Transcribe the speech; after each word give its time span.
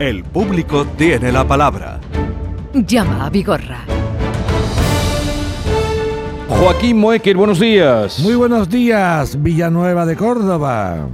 El 0.00 0.24
público 0.24 0.86
tiene 0.96 1.30
la 1.30 1.46
palabra. 1.46 2.00
Llama 2.72 3.26
a 3.26 3.28
Vigorra. 3.28 3.80
Joaquín 6.48 6.96
Moecker, 6.98 7.36
buenos 7.36 7.60
días. 7.60 8.18
Muy 8.20 8.34
buenos 8.34 8.70
días, 8.70 9.40
Villanueva 9.42 10.06
de 10.06 10.16
Córdoba. 10.16 11.06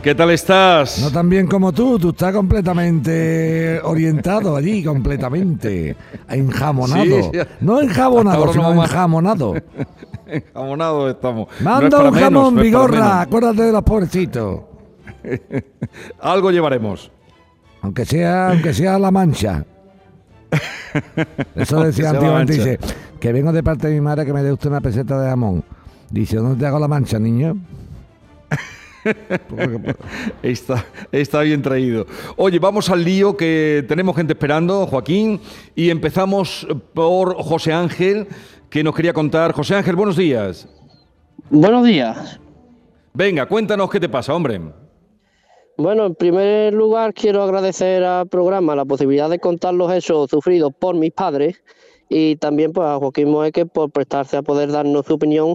¿Qué 0.00 0.14
tal 0.14 0.30
estás? 0.30 1.00
No 1.00 1.10
tan 1.10 1.28
bien 1.28 1.48
como 1.48 1.72
tú, 1.72 1.98
tú 1.98 2.10
estás 2.10 2.32
completamente 2.32 3.80
orientado 3.82 4.54
allí, 4.54 4.84
completamente 4.84 5.96
enjamonado. 6.28 7.04
Sí, 7.04 7.22
sí. 7.32 7.38
No 7.60 7.82
enjabonado, 7.82 8.52
sino 8.52 8.72
no 8.74 8.84
enjamonado. 8.84 9.54
Jamonados 10.54 11.10
estamos. 11.10 11.48
No 11.58 11.68
Manda 11.68 11.88
es 11.88 11.94
para 11.94 12.08
un 12.10 12.14
menos, 12.14 12.30
jamón, 12.32 12.54
no 12.54 12.62
Vigorra, 12.62 12.92
menos. 12.96 13.12
acuérdate 13.26 13.62
de 13.62 13.72
los 13.72 13.82
pobrecitos. 13.82 14.60
Algo 16.20 16.52
llevaremos. 16.52 17.10
Aunque 17.84 18.06
sea, 18.06 18.48
aunque 18.48 18.72
sea 18.72 18.98
la 18.98 19.10
mancha. 19.10 19.62
Eso 21.54 21.84
decía 21.84 22.10
antiguamente, 22.10 22.54
dice, 22.54 22.78
que 23.20 23.30
vengo 23.30 23.52
de 23.52 23.62
parte 23.62 23.88
de 23.88 23.94
mi 23.94 24.00
madre 24.00 24.24
que 24.24 24.32
me 24.32 24.42
dé 24.42 24.50
usted 24.50 24.70
una 24.70 24.80
peseta 24.80 25.20
de 25.20 25.28
jamón. 25.28 25.62
Dice, 26.08 26.36
¿dónde 26.38 26.58
te 26.58 26.64
hago 26.64 26.78
la 26.78 26.88
mancha, 26.88 27.18
niño? 27.18 27.58
Está, 30.42 30.82
está 31.12 31.42
bien 31.42 31.60
traído. 31.60 32.06
Oye, 32.36 32.58
vamos 32.58 32.88
al 32.88 33.04
lío 33.04 33.36
que 33.36 33.84
tenemos 33.86 34.16
gente 34.16 34.32
esperando, 34.32 34.86
Joaquín, 34.86 35.42
y 35.74 35.90
empezamos 35.90 36.66
por 36.94 37.36
José 37.36 37.74
Ángel, 37.74 38.28
que 38.70 38.82
nos 38.82 38.94
quería 38.94 39.12
contar. 39.12 39.52
José 39.52 39.74
Ángel, 39.74 39.94
buenos 39.94 40.16
días. 40.16 40.66
Buenos 41.50 41.84
días. 41.84 42.40
Venga, 43.12 43.44
cuéntanos 43.44 43.90
qué 43.90 44.00
te 44.00 44.08
pasa, 44.08 44.32
hombre. 44.32 44.58
Bueno, 45.76 46.06
en 46.06 46.14
primer 46.14 46.72
lugar 46.72 47.14
quiero 47.14 47.42
agradecer 47.42 48.04
al 48.04 48.28
programa 48.28 48.76
la 48.76 48.84
posibilidad 48.84 49.28
de 49.28 49.40
contar 49.40 49.74
los 49.74 49.92
hechos 49.92 50.30
sufridos 50.30 50.72
por 50.78 50.94
mis 50.94 51.10
padres 51.10 51.62
y 52.08 52.36
también 52.36 52.72
pues, 52.72 52.86
a 52.86 52.98
Joaquín 52.98 53.30
Moeque 53.30 53.66
por 53.66 53.90
prestarse 53.90 54.36
a 54.36 54.42
poder 54.42 54.70
darnos 54.70 55.04
su 55.06 55.14
opinión 55.14 55.54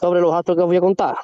sobre 0.00 0.20
los 0.20 0.34
actos 0.34 0.56
que 0.56 0.62
os 0.62 0.66
voy 0.66 0.78
a 0.78 0.80
contar. 0.80 1.16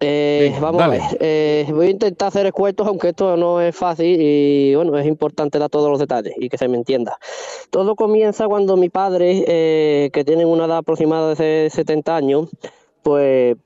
Eh, 0.00 0.48
Venga, 0.52 0.60
vamos 0.60 0.80
dale. 0.80 0.96
a 0.96 1.08
ver, 1.10 1.18
eh, 1.20 1.66
voy 1.72 1.86
a 1.86 1.90
intentar 1.90 2.28
hacer 2.28 2.46
escuetos, 2.46 2.86
aunque 2.88 3.10
esto 3.10 3.36
no 3.36 3.60
es 3.60 3.74
fácil 3.74 4.16
y 4.20 4.74
bueno, 4.74 4.98
es 4.98 5.06
importante 5.06 5.58
dar 5.60 5.70
todos 5.70 5.88
los 5.88 5.98
detalles 6.00 6.34
y 6.38 6.48
que 6.48 6.58
se 6.58 6.66
me 6.66 6.76
entienda. 6.76 7.18
Todo 7.70 7.94
comienza 7.94 8.48
cuando 8.48 8.76
mi 8.76 8.88
padre, 8.88 9.44
eh, 9.46 10.10
que 10.12 10.24
tiene 10.24 10.44
una 10.44 10.64
edad 10.64 10.78
aproximada 10.78 11.34
de 11.34 11.68
70 11.70 12.16
años, 12.16 12.48
pues 13.02 13.56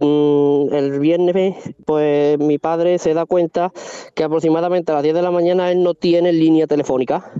el 0.00 1.00
viernes, 1.00 1.56
pues 1.84 2.38
mi 2.38 2.58
padre 2.58 2.98
se 2.98 3.14
da 3.14 3.26
cuenta 3.26 3.72
que 4.14 4.24
aproximadamente 4.24 4.92
a 4.92 4.96
las 4.96 5.02
10 5.02 5.14
de 5.14 5.22
la 5.22 5.30
mañana 5.30 5.70
él 5.70 5.82
no 5.82 5.94
tiene 5.94 6.32
línea 6.32 6.66
telefónica. 6.66 7.32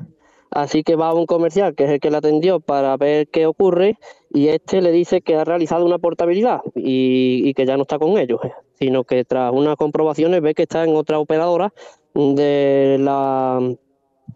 Así 0.50 0.82
que 0.82 0.96
va 0.96 1.08
a 1.08 1.14
un 1.14 1.26
comercial, 1.26 1.74
que 1.74 1.84
es 1.84 1.90
el 1.90 2.00
que 2.00 2.10
le 2.10 2.16
atendió, 2.16 2.58
para 2.60 2.96
ver 2.96 3.28
qué 3.28 3.46
ocurre, 3.46 3.98
y 4.32 4.48
este 4.48 4.80
le 4.80 4.92
dice 4.92 5.20
que 5.20 5.36
ha 5.36 5.44
realizado 5.44 5.84
una 5.84 5.98
portabilidad 5.98 6.62
y, 6.74 7.42
y 7.44 7.54
que 7.54 7.66
ya 7.66 7.76
no 7.76 7.82
está 7.82 7.98
con 7.98 8.16
ellos, 8.16 8.40
eh, 8.44 8.52
sino 8.78 9.04
que 9.04 9.24
tras 9.24 9.52
unas 9.52 9.76
comprobaciones 9.76 10.40
ve 10.40 10.54
que 10.54 10.62
está 10.62 10.84
en 10.84 10.96
otra 10.96 11.18
operadora 11.18 11.72
de 12.14 12.96
la 12.98 13.60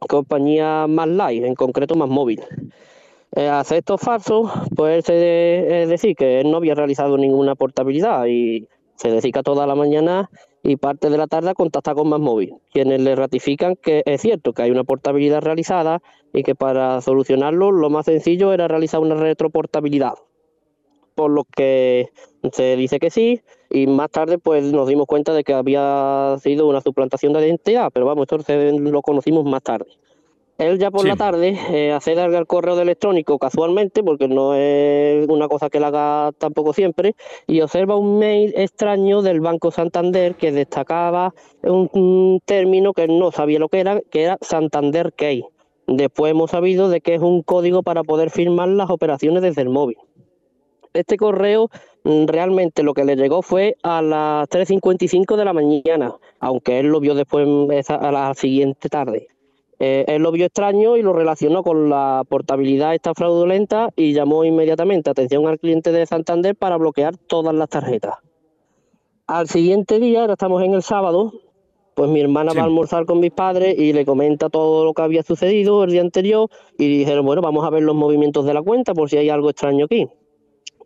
compañía 0.08 0.86
Más 0.86 1.08
Live, 1.08 1.46
en 1.46 1.54
concreto 1.54 1.94
Más 1.94 2.08
Móvil. 2.08 2.42
Eh, 3.34 3.48
hacer 3.48 3.78
estos 3.78 4.00
falsos, 4.00 4.50
pues 4.76 5.08
es 5.08 5.88
decir 5.88 6.14
que 6.14 6.40
él 6.40 6.50
no 6.50 6.58
había 6.58 6.74
realizado 6.74 7.16
ninguna 7.16 7.54
portabilidad 7.54 8.26
y 8.26 8.68
se 8.96 9.10
dedica 9.10 9.42
toda 9.42 9.66
la 9.66 9.74
mañana 9.74 10.28
y 10.62 10.76
parte 10.76 11.08
de 11.08 11.16
la 11.16 11.26
tarde 11.26 11.48
a 11.48 11.54
contactar 11.54 11.94
con 11.94 12.10
más 12.10 12.20
móvil, 12.20 12.54
quienes 12.70 13.00
le 13.00 13.16
ratifican 13.16 13.74
que 13.76 14.02
es 14.04 14.20
cierto 14.20 14.52
que 14.52 14.62
hay 14.62 14.70
una 14.70 14.84
portabilidad 14.84 15.40
realizada 15.40 16.02
y 16.34 16.42
que 16.42 16.54
para 16.54 17.00
solucionarlo 17.00 17.72
lo 17.72 17.88
más 17.88 18.04
sencillo 18.04 18.52
era 18.52 18.68
realizar 18.68 19.00
una 19.00 19.14
retroportabilidad. 19.14 20.12
Por 21.14 21.30
lo 21.30 21.44
que 21.44 22.10
se 22.52 22.76
dice 22.76 23.00
que 23.00 23.10
sí 23.10 23.40
y 23.70 23.86
más 23.86 24.10
tarde 24.10 24.36
pues 24.36 24.62
nos 24.72 24.86
dimos 24.88 25.06
cuenta 25.06 25.32
de 25.32 25.42
que 25.42 25.54
había 25.54 26.36
sido 26.42 26.68
una 26.68 26.82
suplantación 26.82 27.32
de 27.32 27.46
identidad, 27.46 27.90
pero 27.94 28.04
vamos, 28.04 28.26
esto 28.30 28.38
lo 28.58 29.00
conocimos 29.00 29.44
más 29.46 29.62
tarde. 29.62 29.86
Él 30.62 30.78
ya 30.78 30.90
por 30.90 31.02
Sí. 31.02 31.08
la 31.08 31.16
tarde 31.16 31.58
eh, 31.70 31.92
accede 31.92 32.20
al 32.20 32.46
correo 32.46 32.76
de 32.76 32.82
electrónico 32.82 33.38
casualmente, 33.38 34.02
porque 34.04 34.28
no 34.28 34.54
es 34.54 35.28
una 35.28 35.48
cosa 35.48 35.68
que 35.68 35.78
él 35.78 35.84
haga 35.84 36.30
tampoco 36.38 36.72
siempre, 36.72 37.14
y 37.46 37.60
observa 37.60 37.96
un 37.96 38.18
mail 38.18 38.52
extraño 38.56 39.22
del 39.22 39.40
Banco 39.40 39.70
Santander 39.72 40.36
que 40.36 40.52
destacaba 40.52 41.34
un, 41.62 41.90
un 41.92 42.40
término 42.44 42.92
que 42.92 43.04
él 43.04 43.18
no 43.18 43.32
sabía 43.32 43.58
lo 43.58 43.68
que 43.68 43.80
era, 43.80 44.00
que 44.10 44.22
era 44.22 44.38
Santander 44.40 45.12
Key. 45.14 45.44
Después 45.88 46.30
hemos 46.30 46.52
sabido 46.52 46.88
de 46.88 47.00
que 47.00 47.14
es 47.16 47.20
un 47.20 47.42
código 47.42 47.82
para 47.82 48.04
poder 48.04 48.30
firmar 48.30 48.68
las 48.68 48.88
operaciones 48.88 49.42
desde 49.42 49.62
el 49.62 49.68
móvil. 49.68 49.96
Este 50.94 51.16
correo 51.16 51.70
mm, 52.04 52.26
realmente 52.26 52.82
lo 52.82 52.94
que 52.94 53.04
le 53.04 53.16
llegó 53.16 53.42
fue 53.42 53.76
a 53.82 54.00
las 54.00 54.48
3.55 54.48 55.36
de 55.36 55.44
la 55.44 55.52
mañana, 55.52 56.14
aunque 56.38 56.78
él 56.78 56.86
lo 56.86 57.00
vio 57.00 57.14
después 57.14 57.48
mm, 57.48 57.92
a 57.92 58.12
la 58.12 58.34
siguiente 58.34 58.88
tarde. 58.88 59.28
Eh, 59.84 60.04
él 60.06 60.22
lo 60.22 60.30
vio 60.30 60.46
extraño 60.46 60.96
y 60.96 61.02
lo 61.02 61.12
relacionó 61.12 61.64
con 61.64 61.90
la 61.90 62.22
portabilidad 62.28 62.94
esta 62.94 63.14
fraudulenta 63.14 63.88
y 63.96 64.12
llamó 64.12 64.44
inmediatamente 64.44 65.10
atención 65.10 65.48
al 65.48 65.58
cliente 65.58 65.90
de 65.90 66.06
Santander 66.06 66.54
para 66.54 66.76
bloquear 66.76 67.16
todas 67.16 67.52
las 67.52 67.68
tarjetas. 67.68 68.14
Al 69.26 69.48
siguiente 69.48 69.98
día, 69.98 70.20
ahora 70.20 70.34
estamos 70.34 70.62
en 70.62 70.74
el 70.74 70.84
sábado, 70.84 71.32
pues 71.96 72.08
mi 72.08 72.20
hermana 72.20 72.52
Sí. 72.52 72.58
va 72.58 72.62
a 72.62 72.66
almorzar 72.66 73.06
con 73.06 73.18
mis 73.18 73.32
padres 73.32 73.76
y 73.76 73.92
le 73.92 74.04
comenta 74.04 74.50
todo 74.50 74.84
lo 74.84 74.94
que 74.94 75.02
había 75.02 75.24
sucedido 75.24 75.82
el 75.82 75.90
día 75.90 76.02
anterior 76.02 76.48
y 76.78 76.86
dijeron, 76.98 77.26
bueno, 77.26 77.42
vamos 77.42 77.64
a 77.64 77.70
ver 77.70 77.82
los 77.82 77.96
movimientos 77.96 78.44
de 78.46 78.54
la 78.54 78.62
cuenta 78.62 78.94
por 78.94 79.10
si 79.10 79.16
hay 79.16 79.30
algo 79.30 79.50
extraño 79.50 79.86
aquí. 79.86 80.06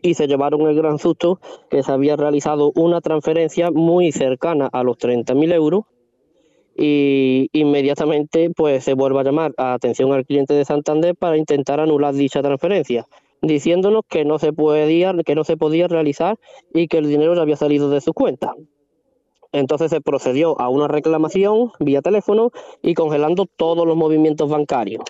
Y 0.01 0.15
se 0.15 0.27
llevaron 0.27 0.63
el 0.63 0.75
gran 0.75 0.99
susto 0.99 1.39
que 1.69 1.83
se 1.83 1.93
había 1.93 2.17
realizado 2.17 2.73
una 2.75 3.03
transferencia 3.03 3.71
muy 3.71 4.11
cercana 4.11 4.71
a 4.73 4.83
los 4.83 4.97
30.000 4.97 5.53
euros 5.53 5.85
y 6.77 7.49
inmediatamente 7.53 8.51
pues 8.55 8.85
se 8.85 8.95
vuelve 8.95 9.21
a 9.21 9.25
llamar 9.25 9.53
a 9.57 9.75
atención 9.75 10.13
al 10.13 10.27
cliente 10.27 10.55
de 10.55 10.65
Santander 10.65 11.15
para 11.15 11.37
intentar 11.37 11.81
anular 11.81 12.15
dicha 12.15 12.43
transferencia, 12.43 13.07
diciéndonos 13.43 14.03
que 14.09 14.25
no 14.25 14.39
se 14.39 14.53
podía, 14.53 15.15
que 15.25 15.35
no 15.35 15.45
se 15.45 15.57
podía 15.57 15.89
realizar 15.89 16.39
y 16.75 16.89
que 16.89 16.99
el 16.99 17.09
dinero 17.09 17.35
ya 17.35 17.43
había 17.43 17.57
salido 17.57 17.89
de 17.89 18.01
su 18.01 18.13
cuenta. 18.13 18.53
Entonces 19.53 19.91
se 19.91 20.01
procedió 20.03 20.61
a 20.61 20.69
una 20.69 20.87
reclamación 20.87 21.73
vía 21.81 22.03
teléfono 22.03 22.51
y 22.83 22.95
congelando 22.95 23.47
todos 23.47 23.87
los 23.87 23.97
movimientos 23.97 24.51
bancarios. 24.51 25.05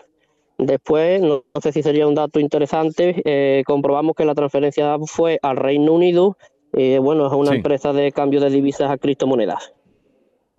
Después, 0.59 1.21
no, 1.21 1.45
no 1.53 1.61
sé 1.61 1.73
si 1.73 1.83
sería 1.83 2.07
un 2.07 2.15
dato 2.15 2.39
interesante, 2.41 3.23
eh, 3.25 3.63
comprobamos 3.67 4.15
que 4.15 4.25
la 4.25 4.35
transferencia 4.35 4.97
fue 5.05 5.39
al 5.43 5.57
Reino 5.57 5.93
Unido, 5.93 6.37
eh, 6.73 6.99
bueno, 6.99 7.27
es 7.27 7.33
una 7.33 7.51
Sí. 7.51 7.57
empresa 7.57 7.93
de 7.93 8.13
cambio 8.13 8.41
de 8.41 8.51
divisas 8.51 8.91
a 8.91 8.97
criptomonedas. 8.99 9.73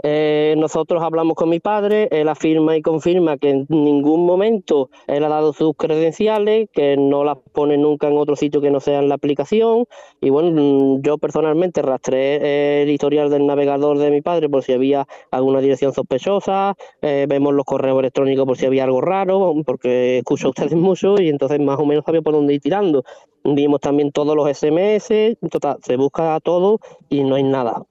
Eh, 0.04 0.56
nosotros 0.58 1.02
hablamos 1.02 1.36
con 1.36 1.50
mi 1.50 1.60
padre, 1.60 2.08
él 2.12 2.30
afirma 2.30 2.78
y 2.78 2.82
confirma 2.82 3.38
que 3.38 3.50
en 3.50 3.66
ningún 3.70 4.26
momento 4.26 4.90
él 5.08 5.24
ha 5.24 5.30
dado 5.30 5.54
sus 5.54 5.76
credenciales, 5.76 6.70
que 6.72 6.98
no 6.98 7.24
las 7.24 7.38
pone 7.54 7.78
nunca 7.78 8.08
en 8.08 8.18
otro 8.18 8.36
sitio 8.36 8.62
que 8.62 8.70
no 8.70 8.80
sea 8.80 9.00
en 9.00 9.10
la 9.10 9.16
aplicación. 9.16 9.86
Y 10.22 10.30
bueno, 10.30 10.52
mm, 10.52 11.02
yo 11.02 11.18
personalmente 11.18 11.82
rastré 11.82 12.36
eh, 12.36 12.84
el 12.84 12.90
historial 12.90 13.30
del 13.30 13.46
navegador 13.48 13.98
de 13.98 14.12
mi 14.12 14.22
padre 14.22 14.50
por 14.50 14.64
si 14.64 14.74
había 14.74 15.08
alguna 15.32 15.62
dirección 15.62 15.94
sospechosa, 15.94 16.76
eh, 17.02 17.26
vemos 17.28 17.54
los 17.54 17.66
correos 17.66 18.00
electrónicos 18.00 18.46
por 18.46 18.58
si 18.58 18.66
había 18.66 18.84
algo 18.84 19.02
raro, 19.02 19.56
porque 19.66 20.20
escucho 20.20 20.48
a 20.48 20.50
ustedes 20.52 20.76
mucho 20.76 21.20
y 21.20 21.30
entonces 21.30 21.60
más 21.60 21.80
o 21.80 21.86
menos 21.86 22.06
sabía 22.06 22.22
por 22.22 22.34
dónde 22.34 22.54
ir 22.54 22.62
tirando. 22.62 23.04
Vimos 23.44 23.80
también 23.80 24.12
todos 24.12 24.36
los 24.36 24.50
SMS, 24.50 25.38
total, 25.50 25.78
se 25.82 25.96
busca 25.98 26.40
todo 26.42 26.80
y 27.10 27.24
no 27.24 27.36
hay 27.36 27.44
nada 27.44 27.84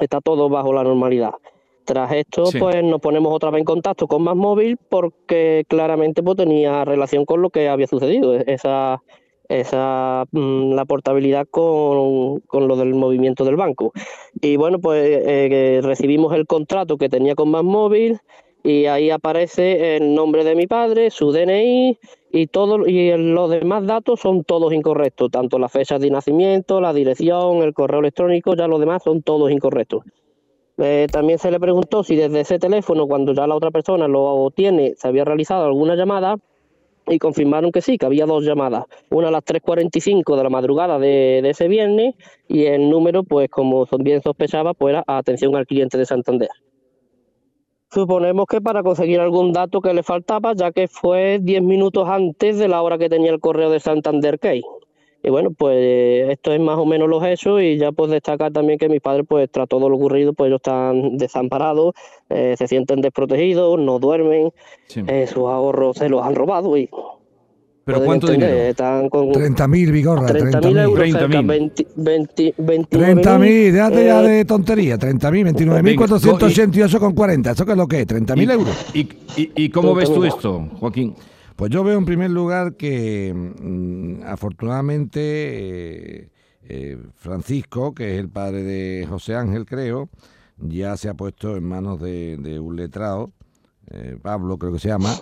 está 0.00 0.20
todo 0.20 0.48
bajo 0.48 0.72
la 0.72 0.84
normalidad. 0.84 1.32
Tras 1.84 2.12
esto, 2.12 2.46
Sí. 2.46 2.58
pues 2.58 2.82
nos 2.82 3.00
ponemos 3.00 3.32
otra 3.32 3.50
vez 3.50 3.60
en 3.60 3.64
contacto 3.64 4.08
con 4.08 4.22
Más 4.22 4.34
Móvil 4.34 4.76
porque 4.88 5.64
claramente 5.68 6.22
pues, 6.22 6.36
tenía 6.36 6.84
relación 6.84 7.24
con 7.24 7.42
lo 7.42 7.50
que 7.50 7.68
había 7.68 7.86
sucedido, 7.86 8.34
e- 8.34 8.44
esa, 8.48 9.02
esa 9.48 10.24
mm, 10.32 10.72
la 10.72 10.84
portabilidad 10.84 11.46
con, 11.48 12.40
con 12.40 12.66
lo 12.66 12.74
del 12.76 12.94
movimiento 12.94 13.44
del 13.44 13.54
banco. 13.56 13.92
Y 14.40 14.56
bueno, 14.56 14.80
pues 14.80 15.06
eh, 15.06 15.46
que 15.48 15.80
recibimos 15.86 16.34
el 16.34 16.46
contrato 16.46 16.96
que 16.98 17.08
tenía 17.08 17.36
con 17.36 17.50
Más 17.50 17.62
Móvil 17.62 18.18
y 18.66 18.86
ahí 18.86 19.10
aparece 19.10 19.94
el 19.96 20.12
nombre 20.12 20.42
de 20.42 20.56
mi 20.56 20.66
padre, 20.66 21.10
su 21.12 21.30
DNI 21.30 21.96
y 22.32 22.46
todo 22.48 22.84
y 22.84 23.16
los 23.16 23.48
demás 23.48 23.86
datos 23.86 24.18
son 24.18 24.42
todos 24.42 24.72
incorrectos, 24.72 25.30
tanto 25.30 25.60
las 25.60 25.70
fechas 25.70 26.00
de 26.00 26.10
nacimiento, 26.10 26.80
la 26.80 26.92
dirección, 26.92 27.62
el 27.62 27.72
correo 27.72 28.00
electrónico, 28.00 28.56
ya 28.56 28.66
los 28.66 28.80
demás 28.80 29.04
son 29.04 29.22
todos 29.22 29.52
incorrectos. 29.52 30.02
Eh, 30.78 31.06
también 31.12 31.38
se 31.38 31.52
le 31.52 31.60
preguntó 31.60 32.02
si 32.02 32.16
desde 32.16 32.40
ese 32.40 32.58
teléfono, 32.58 33.06
cuando 33.06 33.32
ya 33.34 33.46
la 33.46 33.54
otra 33.54 33.70
persona 33.70 34.08
lo 34.08 34.50
tiene, 34.50 34.94
se 34.96 35.06
había 35.06 35.24
realizado 35.24 35.64
alguna 35.64 35.94
llamada 35.94 36.36
y 37.06 37.20
confirmaron 37.20 37.70
que 37.70 37.82
sí, 37.82 37.98
que 37.98 38.06
había 38.06 38.26
dos 38.26 38.44
llamadas. 38.44 38.86
Una 39.10 39.28
a 39.28 39.30
las 39.30 39.44
3.45 39.44 40.36
de 40.36 40.42
la 40.42 40.50
madrugada 40.50 40.98
de, 40.98 41.38
de 41.40 41.50
ese 41.50 41.68
viernes 41.68 42.16
y 42.48 42.64
el 42.64 42.90
número, 42.90 43.22
pues 43.22 43.48
como 43.48 43.86
bien 44.00 44.22
sospechaba, 44.22 44.74
pues 44.74 44.94
era 44.94 45.04
atención 45.06 45.54
al 45.54 45.68
cliente 45.68 45.98
de 45.98 46.04
Santander. 46.04 46.48
Suponemos 47.92 48.46
que 48.46 48.60
para 48.60 48.82
conseguir 48.82 49.20
algún 49.20 49.52
dato 49.52 49.80
que 49.80 49.94
le 49.94 50.02
faltaba, 50.02 50.54
ya 50.54 50.72
que 50.72 50.88
fue 50.88 51.38
10 51.40 51.62
minutos 51.62 52.08
antes 52.08 52.58
de 52.58 52.68
la 52.68 52.82
hora 52.82 52.98
que 52.98 53.08
tenía 53.08 53.30
el 53.30 53.40
correo 53.40 53.70
de 53.70 53.80
Santander 53.80 54.38
Key. 54.38 54.62
Y 55.22 55.30
bueno, 55.30 55.50
pues 55.50 56.28
esto 56.30 56.52
es 56.52 56.60
más 56.60 56.78
o 56.78 56.84
menos 56.84 57.08
los 57.08 57.24
hechos 57.24 57.60
y 57.60 57.78
ya 57.78 57.90
pues 57.90 58.10
destacar 58.10 58.52
también 58.52 58.78
que 58.78 58.88
mis 58.88 59.00
padres 59.00 59.24
pues 59.28 59.50
tras 59.50 59.66
todo 59.68 59.88
lo 59.88 59.96
ocurrido 59.96 60.32
pues 60.34 60.48
ellos 60.48 60.58
están 60.58 61.16
desamparados, 61.16 61.94
eh, 62.28 62.54
se 62.56 62.68
sienten 62.68 63.00
desprotegidos, 63.00 63.78
no 63.78 63.98
duermen, 63.98 64.52
Sí. 64.86 65.02
eh, 65.08 65.26
sus 65.26 65.44
ahorros 65.48 65.96
se 65.96 66.08
los 66.08 66.22
han 66.22 66.34
robado 66.36 66.76
y 66.76 66.88
¿Pero 67.86 68.04
cuánto 68.04 68.26
entender, 68.26 68.50
dinero? 68.50 68.70
están 68.70 69.08
con 69.08 69.28
30.000, 69.28 69.92
Vigorra, 69.92 70.26
30.000 70.26 70.60
30.000. 70.60 70.82
euros 70.82 70.98
30.000. 70.98 71.12
cerca, 71.12 71.42
20, 71.42 71.86
20, 71.94 72.54
29.000, 72.56 72.88
30.000, 72.88 73.72
déjate 73.72 74.04
ya 74.06 74.22
eh, 74.24 74.28
de 74.28 74.44
tontería, 74.44 74.98
30.000, 74.98 75.54
29.488 75.96 76.98
con 76.98 77.14
40, 77.14 77.52
¿eso 77.52 77.64
qué 77.64 77.70
es 77.70 77.78
lo 77.78 77.86
que 77.86 78.00
es? 78.00 78.08
¿30.000 78.08 78.52
euros? 78.52 78.76
¿Y, 78.92 79.00
y, 79.36 79.52
y 79.54 79.70
cómo 79.70 79.94
ves 79.94 80.12
tú 80.12 80.20
30.000. 80.20 80.26
esto, 80.26 80.68
Joaquín? 80.80 81.14
Pues 81.54 81.70
yo 81.70 81.84
veo 81.84 81.96
en 81.96 82.04
primer 82.04 82.32
lugar 82.32 82.74
que 82.74 83.32
mm, 83.32 84.24
afortunadamente 84.24 85.20
eh, 85.20 86.30
eh, 86.68 86.98
Francisco, 87.14 87.94
que 87.94 88.14
es 88.14 88.20
el 88.20 88.28
padre 88.30 88.64
de 88.64 89.06
José 89.08 89.36
Ángel, 89.36 89.64
creo, 89.64 90.08
ya 90.58 90.96
se 90.96 91.08
ha 91.08 91.14
puesto 91.14 91.56
en 91.56 91.62
manos 91.62 92.00
de, 92.00 92.36
de 92.36 92.58
un 92.58 92.74
letrado, 92.74 93.30
eh, 93.92 94.18
Pablo 94.20 94.58
creo 94.58 94.72
que 94.72 94.80
se 94.80 94.88
llama, 94.88 95.14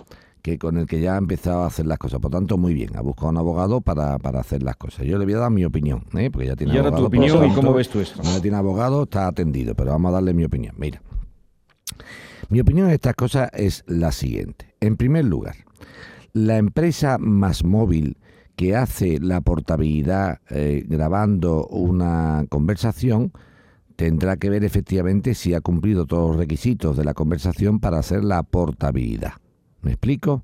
que 0.45 0.59
con 0.59 0.77
el 0.77 0.85
que 0.85 1.01
ya 1.01 1.15
ha 1.15 1.17
empezado 1.17 1.63
a 1.63 1.65
hacer 1.65 1.87
las 1.87 1.97
cosas. 1.97 2.19
Por 2.19 2.29
tanto, 2.29 2.55
muy 2.55 2.75
bien, 2.75 2.95
ha 2.95 3.01
buscado 3.01 3.29
un 3.29 3.37
abogado 3.37 3.81
para, 3.81 4.19
para 4.19 4.41
hacer 4.41 4.61
las 4.61 4.75
cosas. 4.75 5.03
Yo 5.07 5.17
le 5.17 5.25
voy 5.25 5.33
a 5.33 5.39
dar 5.39 5.49
mi 5.49 5.65
opinión, 5.65 6.03
¿eh? 6.15 6.29
porque 6.29 6.45
ya 6.45 6.55
tiene 6.55 6.71
Y 6.75 6.77
ahora 6.77 6.91
tu 6.91 6.97
abogado. 6.97 7.07
opinión 7.07 7.45
y 7.51 7.55
cómo 7.55 7.73
ves 7.73 7.89
tú 7.89 7.99
esto. 7.99 8.21
ya 8.21 8.39
tiene 8.39 8.55
abogado, 8.55 9.03
está 9.05 9.25
atendido, 9.25 9.73
pero 9.73 9.89
vamos 9.89 10.09
a 10.09 10.13
darle 10.13 10.35
mi 10.35 10.43
opinión. 10.43 10.75
Mira, 10.77 11.01
mi 12.49 12.59
opinión 12.59 12.89
de 12.89 12.93
estas 12.93 13.15
cosas 13.15 13.49
es 13.53 13.83
la 13.87 14.11
siguiente. 14.11 14.75
En 14.81 14.97
primer 14.97 15.25
lugar, 15.25 15.55
la 16.33 16.57
empresa 16.57 17.17
Más 17.17 17.63
Móvil 17.63 18.15
que 18.55 18.75
hace 18.75 19.19
la 19.19 19.41
portabilidad 19.41 20.41
eh, 20.51 20.83
grabando 20.87 21.65
una 21.65 22.45
conversación 22.49 23.31
tendrá 23.95 24.37
que 24.37 24.51
ver 24.51 24.63
efectivamente 24.63 25.33
si 25.33 25.55
ha 25.55 25.61
cumplido 25.61 26.05
todos 26.05 26.27
los 26.29 26.37
requisitos 26.37 26.97
de 26.97 27.03
la 27.03 27.15
conversación 27.15 27.79
para 27.79 27.97
hacer 27.97 28.23
la 28.23 28.43
portabilidad. 28.43 29.33
¿Me 29.85 29.91
explico? 29.91 30.43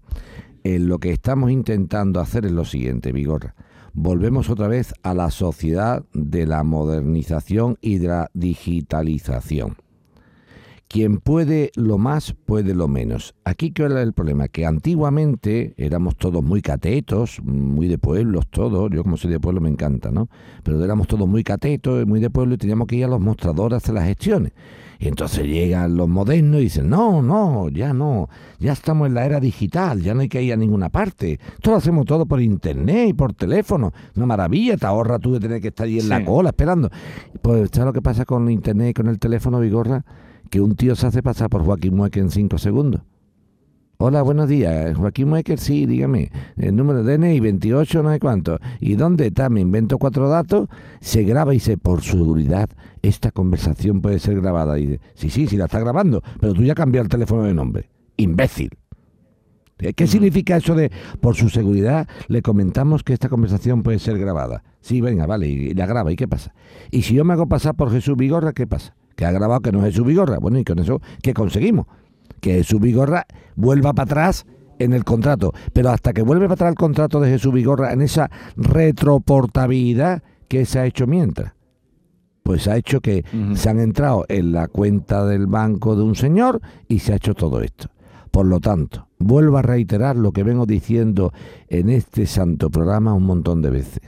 Eh, 0.63 0.77
lo 0.77 0.99
que 0.99 1.11
estamos 1.11 1.49
intentando 1.49 2.19
hacer 2.19 2.45
es 2.45 2.51
lo 2.51 2.63
siguiente, 2.63 3.11
Vigorra. 3.11 3.55
Volvemos 3.91 4.51
otra 4.51 4.67
vez 4.67 4.93
a 5.01 5.15
la 5.15 5.31
sociedad 5.31 6.03
de 6.13 6.45
la 6.45 6.63
modernización 6.63 7.79
y 7.81 7.97
de 7.97 8.07
la 8.07 8.29
digitalización. 8.35 9.77
Quien 10.91 11.21
puede 11.21 11.71
lo 11.75 11.97
más, 11.97 12.33
puede 12.33 12.75
lo 12.75 12.89
menos. 12.89 13.33
Aquí 13.45 13.71
que 13.71 13.83
era 13.83 14.01
el 14.01 14.11
problema, 14.11 14.49
que 14.49 14.65
antiguamente 14.65 15.73
éramos 15.77 16.17
todos 16.17 16.43
muy 16.43 16.61
catetos, 16.61 17.39
muy 17.41 17.87
de 17.87 17.97
pueblos 17.97 18.47
todos, 18.49 18.91
yo 18.91 19.01
como 19.01 19.15
soy 19.15 19.31
de 19.31 19.39
pueblo 19.39 19.61
me 19.61 19.69
encanta, 19.69 20.11
¿no? 20.11 20.27
Pero 20.63 20.83
éramos 20.83 21.07
todos 21.07 21.29
muy 21.29 21.45
catetos, 21.45 22.05
muy 22.05 22.19
de 22.19 22.29
pueblo 22.29 22.55
y 22.55 22.57
teníamos 22.57 22.89
que 22.89 22.97
ir 22.97 23.05
a 23.05 23.07
los 23.07 23.21
mostradores 23.21 23.75
a 23.75 23.77
hacer 23.77 23.95
las 23.95 24.03
gestiones. 24.03 24.51
Y 24.99 25.07
entonces 25.07 25.45
llegan 25.45 25.95
los 25.95 26.09
modernos 26.09 26.59
y 26.59 26.65
dicen, 26.65 26.89
no, 26.89 27.21
no, 27.21 27.69
ya 27.69 27.93
no, 27.93 28.27
ya 28.59 28.73
estamos 28.73 29.07
en 29.07 29.13
la 29.13 29.25
era 29.25 29.39
digital, 29.39 30.01
ya 30.01 30.13
no 30.13 30.19
hay 30.19 30.27
que 30.27 30.43
ir 30.43 30.51
a 30.51 30.57
ninguna 30.57 30.89
parte. 30.89 31.39
Esto 31.53 31.71
lo 31.71 31.77
hacemos 31.77 32.05
todo 32.05 32.25
por 32.25 32.41
internet 32.41 33.07
y 33.07 33.13
por 33.13 33.31
teléfono. 33.31 33.93
Una 34.17 34.25
maravilla, 34.25 34.75
te 34.75 34.87
ahorra 34.87 35.19
tú 35.19 35.31
de 35.31 35.39
tener 35.39 35.61
que 35.61 35.69
estar 35.69 35.87
ahí 35.87 35.99
en 35.99 36.09
la 36.09 36.25
cola 36.25 36.49
esperando. 36.49 36.89
Pues, 37.41 37.69
¿sabes 37.71 37.85
lo 37.85 37.93
que 37.93 38.01
pasa 38.01 38.25
con 38.25 38.51
internet 38.51 38.89
y 38.89 38.93
con 38.93 39.07
el 39.07 39.19
teléfono, 39.19 39.61
Vigorra? 39.61 40.03
Que 40.51 40.59
un 40.59 40.75
tío 40.75 40.97
se 40.97 41.07
hace 41.07 41.23
pasar 41.23 41.49
por 41.49 41.63
Joaquín 41.63 41.95
Mueque 41.95 42.19
en 42.19 42.29
cinco 42.29 42.57
segundos. 42.57 43.03
Hola, 43.99 44.21
buenos 44.21 44.49
días. 44.49 44.97
Joaquín 44.97 45.29
Muecker, 45.29 45.57
sí, 45.57 45.85
dígame. 45.85 46.29
El 46.57 46.75
número 46.75 47.05
de 47.05 47.17
DNI 47.17 47.39
28, 47.39 48.03
no 48.03 48.11
sé 48.11 48.19
cuánto. 48.19 48.59
¿Y 48.81 48.95
dónde 48.95 49.27
está? 49.27 49.49
Me 49.49 49.61
invento 49.61 49.97
cuatro 49.97 50.27
datos. 50.27 50.67
Se 50.99 51.23
graba 51.23 51.53
y 51.53 51.57
dice, 51.57 51.77
por 51.77 52.01
seguridad, 52.01 52.69
esta 53.01 53.31
conversación 53.31 54.01
puede 54.01 54.19
ser 54.19 54.41
grabada. 54.41 54.77
Y 54.77 54.87
dice, 54.87 55.01
sí, 55.13 55.29
sí, 55.29 55.47
sí 55.47 55.55
la 55.55 55.65
está 55.65 55.79
grabando, 55.79 56.21
pero 56.41 56.53
tú 56.53 56.63
ya 56.63 56.75
cambiado 56.75 57.03
el 57.03 57.09
teléfono 57.09 57.43
de 57.43 57.53
nombre. 57.53 57.89
Imbécil. 58.17 58.71
¿Qué 59.77 60.05
significa 60.05 60.57
eso 60.57 60.75
de, 60.75 60.91
por 61.21 61.37
su 61.37 61.47
seguridad, 61.47 62.09
le 62.27 62.41
comentamos 62.41 63.03
que 63.03 63.13
esta 63.13 63.29
conversación 63.29 63.83
puede 63.83 63.99
ser 63.99 64.19
grabada? 64.19 64.63
Sí, 64.81 64.99
venga, 64.99 65.25
vale, 65.25 65.47
y 65.47 65.73
la 65.73 65.85
graba, 65.85 66.11
¿y 66.11 66.17
qué 66.17 66.27
pasa? 66.27 66.53
Y 66.91 67.03
si 67.03 67.15
yo 67.15 67.23
me 67.23 67.33
hago 67.33 67.47
pasar 67.47 67.75
por 67.75 67.89
Jesús 67.89 68.17
Vigorra, 68.17 68.51
¿qué 68.51 68.67
pasa? 68.67 68.95
Que 69.21 69.27
ha 69.27 69.31
grabado 69.31 69.61
que 69.61 69.71
no 69.71 69.85
es 69.85 69.93
Jesús 69.93 70.07
Vigorra. 70.07 70.39
Bueno, 70.39 70.57
y 70.57 70.63
con 70.63 70.79
eso, 70.79 70.99
¿qué 71.21 71.35
conseguimos? 71.35 71.85
Que 72.39 72.53
Jesús 72.53 72.81
Vigorra 72.81 73.27
vuelva 73.55 73.93
para 73.93 74.05
atrás 74.05 74.47
en 74.79 74.93
el 74.93 75.03
contrato. 75.03 75.53
Pero 75.73 75.91
hasta 75.91 76.11
que 76.11 76.23
vuelve 76.23 76.45
para 76.45 76.55
atrás 76.55 76.69
el 76.71 76.75
contrato 76.75 77.19
de 77.19 77.29
Jesús 77.29 77.53
Vigorra, 77.53 77.93
en 77.93 78.01
esa 78.01 78.31
retroportabilidad, 78.55 80.23
¿qué 80.47 80.65
se 80.65 80.79
ha 80.79 80.87
hecho 80.87 81.05
mientras? 81.05 81.53
Pues 82.41 82.67
ha 82.67 82.75
hecho 82.77 82.99
que 82.99 83.23
se 83.53 83.69
han 83.69 83.79
entrado 83.79 84.25
en 84.27 84.53
la 84.53 84.67
cuenta 84.67 85.23
del 85.27 85.45
banco 85.45 85.95
de 85.95 86.01
un 86.01 86.15
señor 86.15 86.59
y 86.87 86.97
se 86.97 87.13
ha 87.13 87.17
hecho 87.17 87.35
todo 87.35 87.61
esto. 87.61 87.89
Por 88.31 88.47
lo 88.47 88.59
tanto, 88.59 89.07
vuelvo 89.19 89.59
a 89.59 89.61
reiterar 89.61 90.15
lo 90.15 90.31
que 90.31 90.41
vengo 90.41 90.65
diciendo 90.65 91.31
en 91.67 91.91
este 91.91 92.25
santo 92.25 92.71
programa 92.71 93.13
un 93.13 93.27
montón 93.27 93.61
de 93.61 93.69
veces. 93.69 94.01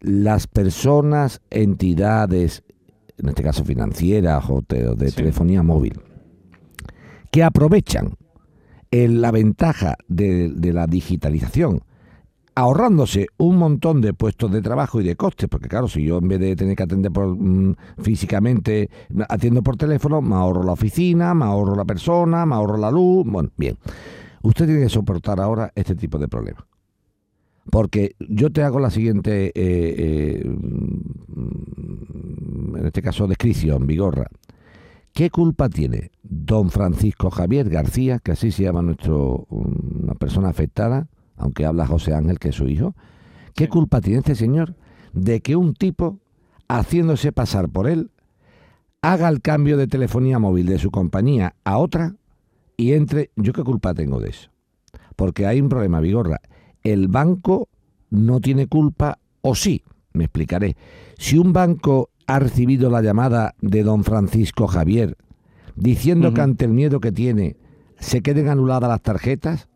Las 0.00 0.48
personas, 0.48 1.40
entidades, 1.48 2.62
en 3.18 3.28
este 3.28 3.42
caso 3.42 3.64
financieras 3.64 4.44
o 4.48 4.62
te- 4.62 4.94
de 4.94 5.10
Sí. 5.10 5.16
telefonía 5.16 5.62
móvil, 5.62 6.00
que 7.30 7.42
aprovechan 7.44 8.14
la 8.90 9.30
ventaja 9.30 9.96
de, 10.08 10.48
de 10.48 10.72
la 10.72 10.86
digitalización, 10.86 11.80
ahorrándose 12.54 13.26
un 13.36 13.58
montón 13.58 14.00
de 14.00 14.14
puestos 14.14 14.50
de 14.50 14.62
trabajo 14.62 15.00
y 15.00 15.04
de 15.04 15.16
costes, 15.16 15.46
porque 15.50 15.68
claro, 15.68 15.88
si 15.88 16.02
yo 16.04 16.16
en 16.18 16.28
vez 16.28 16.40
de 16.40 16.56
tener 16.56 16.74
que 16.76 16.82
atender 16.84 17.12
por, 17.12 17.26
mm, 17.36 17.74
físicamente, 17.98 18.88
atiendo 19.28 19.62
por 19.62 19.76
teléfono, 19.76 20.22
me 20.22 20.34
ahorro 20.34 20.62
la 20.62 20.72
oficina, 20.72 21.34
me 21.34 21.44
ahorro 21.44 21.74
la 21.76 21.84
persona, 21.84 22.46
me 22.46 22.54
ahorro 22.54 22.78
la 22.78 22.90
luz, 22.90 23.26
bueno, 23.26 23.50
bien. 23.58 23.76
Usted 24.42 24.64
tiene 24.64 24.80
que 24.82 24.88
soportar 24.88 25.40
ahora 25.40 25.70
este 25.74 25.94
tipo 25.94 26.16
de 26.18 26.28
problemas. 26.28 26.64
Porque 27.70 28.14
yo 28.20 28.50
te 28.50 28.62
hago 28.62 28.78
la 28.78 28.90
siguiente, 28.90 29.46
eh, 29.46 29.52
eh, 29.56 30.42
en 32.76 32.86
este 32.86 33.02
caso, 33.02 33.26
descripción, 33.26 33.86
Vigorra. 33.86 34.28
¿Qué 35.12 35.30
culpa 35.30 35.68
tiene 35.68 36.10
don 36.22 36.70
Francisco 36.70 37.30
Javier 37.30 37.68
García, 37.70 38.18
que 38.18 38.32
así 38.32 38.52
se 38.52 38.64
llama 38.64 38.82
nuestro, 38.82 39.46
una 39.48 40.14
persona 40.14 40.48
afectada, 40.48 41.08
aunque 41.36 41.64
habla 41.64 41.86
José 41.86 42.14
Ángel, 42.14 42.38
que 42.38 42.50
es 42.50 42.54
su 42.54 42.68
hijo? 42.68 42.94
¿Qué 43.54 43.64
Sí. 43.64 43.70
culpa 43.70 44.00
tiene 44.00 44.18
este 44.18 44.34
señor 44.34 44.74
de 45.14 45.40
que 45.40 45.56
un 45.56 45.74
tipo, 45.74 46.18
haciéndose 46.68 47.32
pasar 47.32 47.70
por 47.70 47.88
él, 47.88 48.10
haga 49.00 49.28
el 49.28 49.40
cambio 49.40 49.76
de 49.76 49.86
telefonía 49.86 50.38
móvil 50.38 50.66
de 50.66 50.78
su 50.78 50.90
compañía 50.90 51.54
a 51.64 51.78
otra 51.78 52.14
y 52.76 52.92
entre... 52.92 53.30
¿Yo 53.36 53.52
qué 53.52 53.62
culpa 53.62 53.94
tengo 53.94 54.20
de 54.20 54.30
eso? 54.30 54.50
Porque 55.16 55.46
hay 55.46 55.60
un 55.60 55.70
problema, 55.70 56.00
Vigorra. 56.00 56.40
El 56.86 57.08
banco 57.08 57.68
no 58.10 58.40
tiene 58.40 58.68
culpa 58.68 59.18
o 59.42 59.56
sí, 59.56 59.82
me 60.12 60.24
explicaré. 60.24 60.76
Si 61.18 61.36
un 61.36 61.52
banco 61.52 62.10
ha 62.28 62.38
recibido 62.38 62.90
la 62.90 63.02
llamada 63.02 63.56
de 63.60 63.82
don 63.82 64.04
Francisco 64.04 64.68
Javier 64.68 65.16
diciendo 65.74 66.32
que 66.32 66.42
ante 66.42 66.64
el 66.64 66.70
miedo 66.72 67.00
que 67.00 67.10
tiene 67.10 67.56
se 67.98 68.22
queden 68.22 68.48
anuladas 68.48 68.88
las 68.88 69.02
tarjetas, 69.02 69.68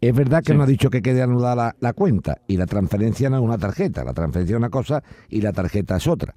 es 0.00 0.14
verdad 0.14 0.42
que 0.42 0.52
Sí. 0.52 0.56
no 0.56 0.64
ha 0.64 0.66
dicho 0.66 0.88
que 0.88 1.02
quede 1.02 1.20
anulada 1.22 1.54
la, 1.56 1.76
la 1.78 1.92
cuenta 1.92 2.38
y 2.46 2.56
la 2.56 2.64
transferencia 2.64 3.28
no 3.28 3.36
es 3.36 3.42
una 3.42 3.58
tarjeta, 3.58 4.02
la 4.02 4.14
transferencia 4.14 4.54
es 4.54 4.58
una 4.58 4.70
cosa 4.70 5.02
y 5.28 5.42
la 5.42 5.52
tarjeta 5.52 5.96
es 5.96 6.06
otra. 6.06 6.34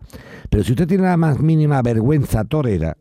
Pero 0.50 0.66
si 0.66 0.74
usted 0.74 0.88
tiene 0.88 1.04
la 1.06 1.16
más 1.16 1.40
mínima 1.40 1.82
vergüenza 1.82 2.44
torera, 2.44 2.98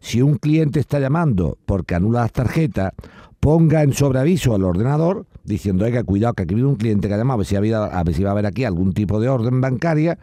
si 0.00 0.20
un 0.20 0.36
cliente 0.38 0.80
está 0.80 0.98
llamando 0.98 1.58
porque 1.64 1.94
anula 1.94 2.22
las 2.22 2.32
tarjetas, 2.32 2.92
ponga 3.38 3.82
en 3.84 3.92
sobreaviso 3.92 4.52
al 4.54 4.64
ordenador 4.64 5.26
diciendo, 5.46 5.84
oiga, 5.84 6.02
cuidado, 6.04 6.34
que 6.34 6.42
aquí 6.42 6.54
viene 6.54 6.68
un 6.68 6.76
cliente 6.76 7.08
que 7.08 7.14
ha 7.14 7.16
llamado, 7.16 7.34
a 7.34 7.38
ver, 7.38 7.46
si 7.46 7.54
ha 7.54 7.58
habido- 7.58 7.84
a 7.84 8.02
ver 8.04 8.14
si 8.14 8.22
va 8.22 8.30
a 8.30 8.32
haber 8.32 8.46
aquí 8.46 8.64
algún 8.64 8.92
tipo 8.92 9.20
de 9.20 9.28
orden 9.28 9.60
bancaria, 9.60 10.18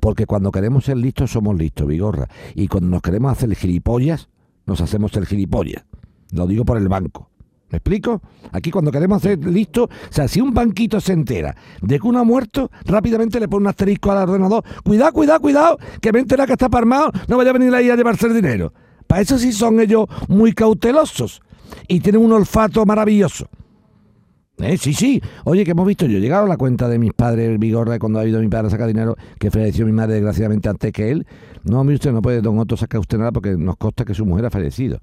porque 0.00 0.26
cuando 0.26 0.50
queremos 0.50 0.84
ser 0.84 0.96
listos 0.96 1.30
somos 1.32 1.56
listos, 1.56 1.86
Vigorra. 1.86 2.28
Y 2.54 2.68
cuando 2.68 2.88
nos 2.90 3.02
queremos 3.02 3.32
hacer 3.32 3.54
gilipollas, 3.54 4.28
nos 4.66 4.80
hacemos 4.80 5.14
el 5.16 5.26
gilipollas. 5.26 5.84
Lo 6.32 6.46
digo 6.46 6.64
por 6.64 6.76
el 6.78 6.88
banco. 6.88 7.30
¿Me 7.70 7.76
explico? 7.78 8.22
Aquí 8.52 8.70
cuando 8.70 8.90
queremos 8.90 9.18
hacer 9.18 9.44
listo, 9.44 9.84
o 9.84 9.88
sea, 10.12 10.26
si 10.26 10.40
un 10.40 10.54
banquito 10.54 11.00
se 11.00 11.12
entera 11.12 11.54
de 11.82 11.98
que 11.98 12.06
uno 12.06 12.18
ha 12.18 12.24
muerto, 12.24 12.70
rápidamente 12.86 13.38
le 13.40 13.46
pone 13.48 13.64
un 13.64 13.68
asterisco 13.68 14.10
al 14.10 14.26
ordenador. 14.28 14.64
Cuidado, 14.84 15.12
cuidado, 15.12 15.40
cuidado, 15.40 15.78
que 16.00 16.10
me 16.12 16.20
entera 16.20 16.46
que 16.46 16.52
está 16.52 16.70
parmado, 16.70 17.10
no 17.28 17.36
vaya 17.36 17.50
a 17.50 17.52
venir 17.52 17.74
ahí 17.74 17.90
a 17.90 17.96
llevarse 17.96 18.26
el 18.26 18.34
dinero. 18.34 18.72
Para 19.06 19.20
eso 19.20 19.38
sí 19.38 19.52
son 19.52 19.80
ellos 19.80 20.06
muy 20.28 20.52
cautelosos 20.52 21.42
y 21.88 22.00
tienen 22.00 22.22
un 22.22 22.32
olfato 22.32 22.86
maravilloso. 22.86 23.48
Eh, 24.60 24.76
sí, 24.76 24.92
sí. 24.92 25.22
Oye, 25.44 25.64
que 25.64 25.70
hemos 25.70 25.86
visto 25.86 26.06
yo. 26.06 26.18
Llegado 26.18 26.44
a 26.44 26.48
la 26.48 26.56
cuenta 26.56 26.88
de 26.88 26.98
mis 26.98 27.12
padres, 27.12 27.48
el 27.48 27.58
Vigorra, 27.58 27.98
cuando 27.98 28.18
ha 28.18 28.26
ido 28.26 28.40
mi 28.40 28.48
padre 28.48 28.68
a 28.68 28.70
sacar 28.70 28.88
dinero, 28.88 29.16
que 29.38 29.50
falleció 29.50 29.86
mi 29.86 29.92
madre 29.92 30.14
desgraciadamente 30.14 30.68
antes 30.68 30.92
que 30.92 31.10
él. 31.10 31.26
No, 31.64 31.84
mire 31.84 31.94
usted, 31.94 32.12
no 32.12 32.22
puede, 32.22 32.40
don 32.40 32.58
Otto, 32.58 32.76
sacar 32.76 33.00
usted 33.00 33.18
nada 33.18 33.30
porque 33.32 33.56
nos 33.56 33.76
consta 33.76 34.04
que 34.04 34.14
su 34.14 34.26
mujer 34.26 34.46
ha 34.46 34.50
fallecido. 34.50 35.00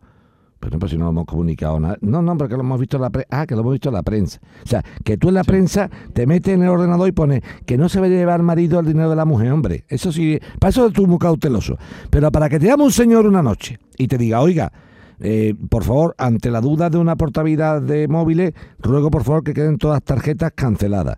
Pero 0.60 0.78
no, 0.78 0.88
si 0.88 0.98
no 0.98 1.06
lo 1.06 1.12
hemos 1.12 1.26
comunicado 1.26 1.80
nada. 1.80 1.98
No, 2.02 2.22
no, 2.22 2.38
porque 2.38 2.56
lo 2.56 2.62
hemos 2.62 2.80
visto 2.80 2.98
en 2.98 3.04
la 3.04 3.10
prensa. 3.10 3.28
Ah, 3.32 3.46
que 3.46 3.56
lo 3.56 3.62
hemos 3.62 3.74
visto 3.74 3.90
en 3.90 3.96
la 3.96 4.04
prensa. 4.04 4.40
O 4.64 4.68
sea, 4.68 4.84
que 5.04 5.18
tú 5.18 5.30
en 5.30 5.36
la 5.36 5.44
prensa 5.44 5.90
te 6.14 6.26
metes 6.26 6.54
en 6.54 6.64
el 6.64 6.70
ordenador 6.70 7.08
y 7.08 7.12
pones 7.12 7.42
que 7.66 7.78
no 7.78 7.88
se 7.88 8.00
vaya 8.00 8.16
a 8.16 8.18
llevar 8.18 8.42
marido 8.42 8.80
el 8.80 8.88
dinero 8.88 9.10
de 9.10 9.16
la 9.16 9.26
mujer, 9.26 9.52
hombre. 9.52 9.86
Eso 9.88 10.12
sí, 10.12 10.40
para 10.60 10.70
eso 10.70 10.90
tú 10.92 11.08
muy 11.08 11.20
cauteloso. 11.20 11.78
Pero 12.10 12.32
para 12.32 12.50
que 12.50 12.60
te 12.60 12.66
llame 12.66 12.84
un 12.84 12.92
señor 12.92 13.28
una 13.28 13.44
noche 13.44 13.80
y 13.98 14.08
te 14.08 14.18
diga, 14.18 14.42
oiga, 14.42 14.72
eh, 15.20 15.56
por 15.70 15.84
favor, 15.84 16.16
ante 16.18 16.52
la 16.52 16.62
duda 16.62 16.90
de 16.90 16.98
una 16.98 17.16
portabilidad 17.16 17.82
de 17.82 18.08
móviles, 18.08 18.54
ruego 18.80 19.10
por 19.12 19.24
favor 19.24 19.44
que 19.44 19.54
queden 19.54 19.78
todas 19.78 19.96
las 19.96 20.04
tarjetas 20.04 20.52
canceladas. 20.56 21.18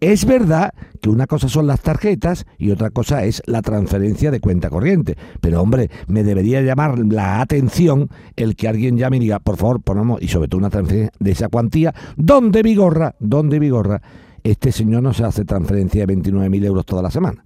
Es 0.00 0.26
verdad 0.26 0.74
que 1.00 1.08
una 1.08 1.26
cosa 1.26 1.48
son 1.48 1.66
las 1.66 1.80
tarjetas 1.80 2.44
y 2.58 2.70
otra 2.70 2.90
cosa 2.90 3.24
es 3.24 3.42
la 3.46 3.62
transferencia 3.62 4.30
de 4.30 4.40
cuenta 4.40 4.68
corriente. 4.68 5.16
Pero 5.40 5.62
hombre, 5.62 5.90
me 6.06 6.22
debería 6.22 6.60
llamar 6.60 6.98
la 6.98 7.40
atención 7.40 8.10
el 8.36 8.56
que 8.56 8.68
alguien 8.68 8.98
llame 8.98 9.16
y 9.16 9.20
diga, 9.20 9.38
por 9.38 9.56
favor, 9.56 9.80
ponemos, 9.80 10.20
y 10.20 10.28
sobre 10.28 10.48
todo 10.48 10.58
una 10.58 10.70
transferencia 10.70 11.12
de 11.18 11.30
esa 11.30 11.48
cuantía, 11.48 11.94
¿dónde 12.16 12.62
Vigorra? 12.62 13.14
¿Dónde 13.20 13.58
Vigorra? 13.58 14.02
Este 14.44 14.70
señor 14.70 15.02
no 15.02 15.14
se 15.14 15.24
hace 15.24 15.44
transferencia 15.44 16.06
de 16.06 16.14
29.000 16.14 16.64
euros 16.66 16.84
toda 16.84 17.02
la 17.02 17.10
semana. 17.10 17.44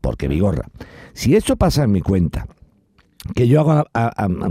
Porque 0.00 0.28
Vigorra. 0.28 0.68
Si 1.14 1.34
eso 1.34 1.56
pasa 1.56 1.82
en 1.82 1.92
mi 1.92 2.00
cuenta, 2.00 2.46
que 3.34 3.48
yo 3.48 3.60
hago, 3.60 3.84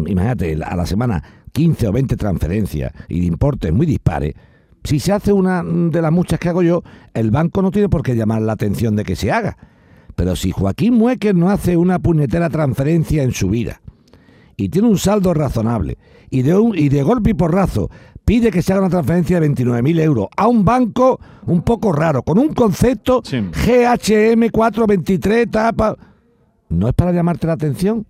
imagínate, 0.07 0.57
a 0.63 0.75
la 0.75 0.85
semana 0.85 1.23
15 1.51 1.87
o 1.87 1.91
20 1.91 2.15
transferencias 2.15 2.93
y 3.09 3.21
de 3.21 3.25
importes 3.25 3.73
muy 3.73 3.85
dispares, 3.85 4.33
si 4.83 4.99
se 4.99 5.11
hace 5.11 5.31
una 5.31 5.63
de 5.63 6.01
las 6.01 6.11
muchas 6.11 6.39
que 6.39 6.49
hago 6.49 6.63
yo, 6.63 6.83
el 7.13 7.29
banco 7.31 7.61
no 7.61 7.71
tiene 7.71 7.89
por 7.89 8.01
qué 8.01 8.15
llamar 8.15 8.41
la 8.41 8.53
atención 8.53 8.95
de 8.95 9.03
que 9.03 9.15
se 9.15 9.31
haga. 9.31 9.57
Pero 10.15 10.35
si 10.35 10.51
Joaquín 10.51 10.95
Muecker 10.95 11.35
no 11.35 11.49
hace 11.49 11.77
una 11.77 11.99
puñetera 11.99 12.49
transferencia 12.49 13.23
en 13.23 13.31
su 13.31 13.49
vida 13.49 13.81
y 14.57 14.69
tiene 14.69 14.87
un 14.87 14.97
saldo 14.97 15.33
razonable 15.33 15.97
y 16.29 16.41
de, 16.41 16.55
un, 16.55 16.77
y 16.77 16.89
de 16.89 17.03
golpe 17.03 17.31
y 17.31 17.33
porrazo 17.33 17.89
pide 18.25 18.51
que 18.51 18.61
se 18.61 18.73
haga 18.73 18.81
una 18.81 18.89
transferencia 18.89 19.39
de 19.39 19.49
29.000 19.49 19.99
euros 20.01 20.27
a 20.35 20.47
un 20.47 20.63
banco 20.63 21.19
un 21.45 21.61
poco 21.61 21.91
raro, 21.91 22.23
con 22.23 22.37
un 22.37 22.53
concepto 22.53 23.21
GHM 23.21 24.49
423, 24.49 25.49
tapa... 25.49 25.97
¿No 26.69 26.87
es 26.87 26.93
para 26.93 27.11
llamarte 27.11 27.47
la 27.47 27.53
atención? 27.53 28.05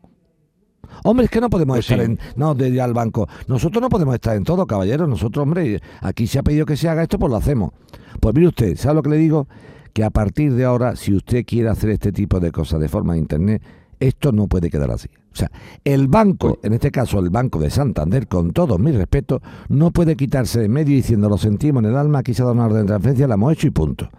Hombre, 1.04 1.26
es 1.26 1.32
que 1.32 1.42
no 1.42 1.50
podemos 1.50 1.78
pues 1.78 1.90
estar 1.90 2.06
en. 2.06 2.20
No, 2.36 2.54
de 2.56 2.70
ir 2.70 2.82
al 2.82 2.94
banco. 2.94 3.28
Nosotros 3.48 3.82
no 3.82 3.90
podemos 3.90 4.16
estar 4.16 4.36
en 4.36 4.44
todo, 4.44 4.66
caballero. 4.66 5.08
Nosotros, 5.08 5.44
hombre, 5.44 5.82
aquí 6.02 6.28
se 6.28 6.40
ha 6.40 6.44
pedido 6.44 6.66
que 6.66 6.78
se 6.78 6.90
haga 6.90 7.04
esto, 7.04 7.18
pues 7.18 7.32
lo 7.32 7.38
hacemos. 7.38 7.72
Pues 8.20 8.36
mire 8.36 8.48
usted, 8.48 8.78
¿sabe 8.78 8.96
lo 8.96 9.04
que 9.04 9.10
le 9.10 9.18
digo? 9.18 9.48
Que 9.94 10.04
a 10.04 10.10
partir 10.10 10.54
de 10.54 10.66
ahora, 10.66 10.96
si 10.96 11.14
usted 11.14 11.46
quiere 11.46 11.70
hacer 11.70 11.90
este 11.90 12.12
tipo 12.12 12.40
de 12.40 12.52
cosas 12.52 12.80
de 12.80 12.88
forma 12.88 13.14
de 13.14 13.20
internet, 13.20 13.62
esto 14.00 14.32
no 14.32 14.48
puede 14.48 14.70
quedar 14.70 14.92
así. 14.92 15.10
O 15.32 15.36
sea, 15.36 15.50
el 15.86 16.08
banco, 16.08 16.60
en 16.62 16.74
este 16.74 16.92
caso 16.92 17.20
el 17.20 17.30
Banco 17.30 17.60
de 17.60 17.70
Santander, 17.70 18.28
con 18.28 18.52
todo 18.52 18.78
mi 18.78 18.92
respeto, 18.92 19.42
no 19.70 19.92
puede 19.92 20.18
quitarse 20.18 20.60
de 20.60 20.68
medio 20.68 20.96
diciendo 20.96 21.30
lo 21.30 21.38
sentimos 21.38 21.84
en 21.84 21.92
el 21.92 21.96
alma, 21.96 22.20
aquí 22.20 22.34
se 22.34 22.42
ha 22.42 22.46
dado 22.46 22.56
una 22.56 22.66
orden 22.66 22.82
de 22.82 22.88
transferencia, 22.88 23.28
la 23.28 23.36
hemos 23.36 23.54
hecho 23.54 23.68
y 23.68 23.72
punto. 23.72 24.10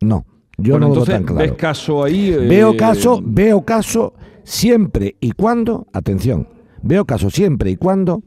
No, 0.00 0.26
yo 0.58 0.78
no 0.78 0.88
lo 0.88 0.94
veo 0.96 1.04
tan 1.04 1.24
claro. 1.24 1.40
¿Ves 1.40 1.52
caso 1.52 2.04
ahí? 2.04 2.30
Veo 2.32 2.72
eh, 2.72 2.76
caso, 2.76 3.20
veo 3.24 3.64
caso 3.64 4.12
siempre 4.46 5.16
y 5.20 5.32
cuando, 5.32 5.88
atención, 5.92 6.48
veo 6.80 7.04
caso 7.04 7.30
siempre 7.30 7.72
y 7.72 7.76
cuando 7.76 8.22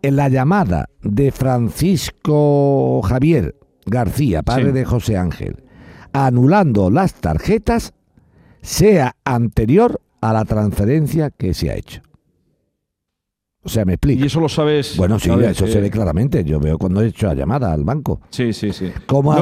en 0.00 0.16
la 0.16 0.28
llamada 0.28 0.88
de 1.02 1.32
Francisco 1.32 3.02
Javier 3.02 3.56
García, 3.84 4.42
padre 4.42 4.72
de 4.72 4.84
José 4.84 5.16
Ángel, 5.16 5.64
anulando 6.12 6.88
las 6.88 7.14
tarjetas, 7.14 7.94
sea 8.62 9.16
anterior 9.24 10.00
a 10.20 10.32
la 10.32 10.44
transferencia 10.44 11.30
que 11.30 11.52
se 11.52 11.70
ha 11.70 11.74
hecho. 11.74 12.00
O 13.66 13.68
sea, 13.68 13.84
me 13.84 13.94
explico. 13.94 14.22
¿Y 14.22 14.26
eso 14.26 14.38
lo 14.38 14.48
sabes? 14.48 14.96
Bueno, 14.96 15.18
sí, 15.18 15.28
eso 15.28 15.66
se 15.66 15.80
ve 15.80 15.90
claramente. 15.90 16.44
Yo 16.44 16.60
veo 16.60 16.78
cuando 16.78 17.02
he 17.02 17.08
hecho 17.08 17.26
la 17.26 17.34
llamada 17.34 17.72
al 17.72 17.82
banco. 17.82 18.20
Sí, 18.30 18.52
sí, 18.52 18.72
sí. 18.72 18.92
Como, 19.06 19.34
la, 19.34 19.40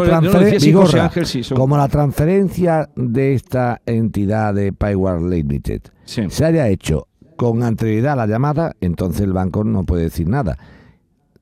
como 1.55 1.77
la 1.77 1.89
transferencia 1.89 2.89
de 2.97 3.35
esta 3.35 3.83
entidad 3.85 4.55
de 4.55 4.73
Payware 4.73 5.23
Limited 5.23 5.83
se 6.07 6.45
haya 6.45 6.69
hecho 6.69 7.09
con 7.37 7.63
anterioridad 7.63 8.15
a 8.15 8.17
la 8.17 8.27
llamada, 8.27 8.77
entonces 8.81 9.23
el 9.23 9.33
banco 9.33 9.63
no 9.63 9.85
puede 9.85 10.05
decir 10.05 10.29
nada. 10.29 10.57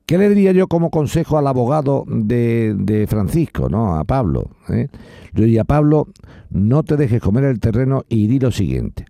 ¿Qué 0.05 0.17
le 0.17 0.27
diría 0.27 0.51
yo 0.51 0.67
como 0.67 0.89
consejo 0.89 1.37
al 1.37 1.47
abogado 1.47 2.03
de, 2.07 3.05
Francisco, 3.09 3.69
no 3.69 3.95
a 3.95 4.03
Pablo? 4.03 4.49
Eh? 4.69 4.89
Yo 5.33 5.45
diría, 5.45 5.63
Pablo, 5.63 6.09
no 6.49 6.83
te 6.83 6.97
dejes 6.97 7.21
comer 7.21 7.45
el 7.45 7.61
terreno 7.61 8.03
y 8.09 8.27
di 8.27 8.39
lo 8.39 8.51
siguiente. 8.51 9.05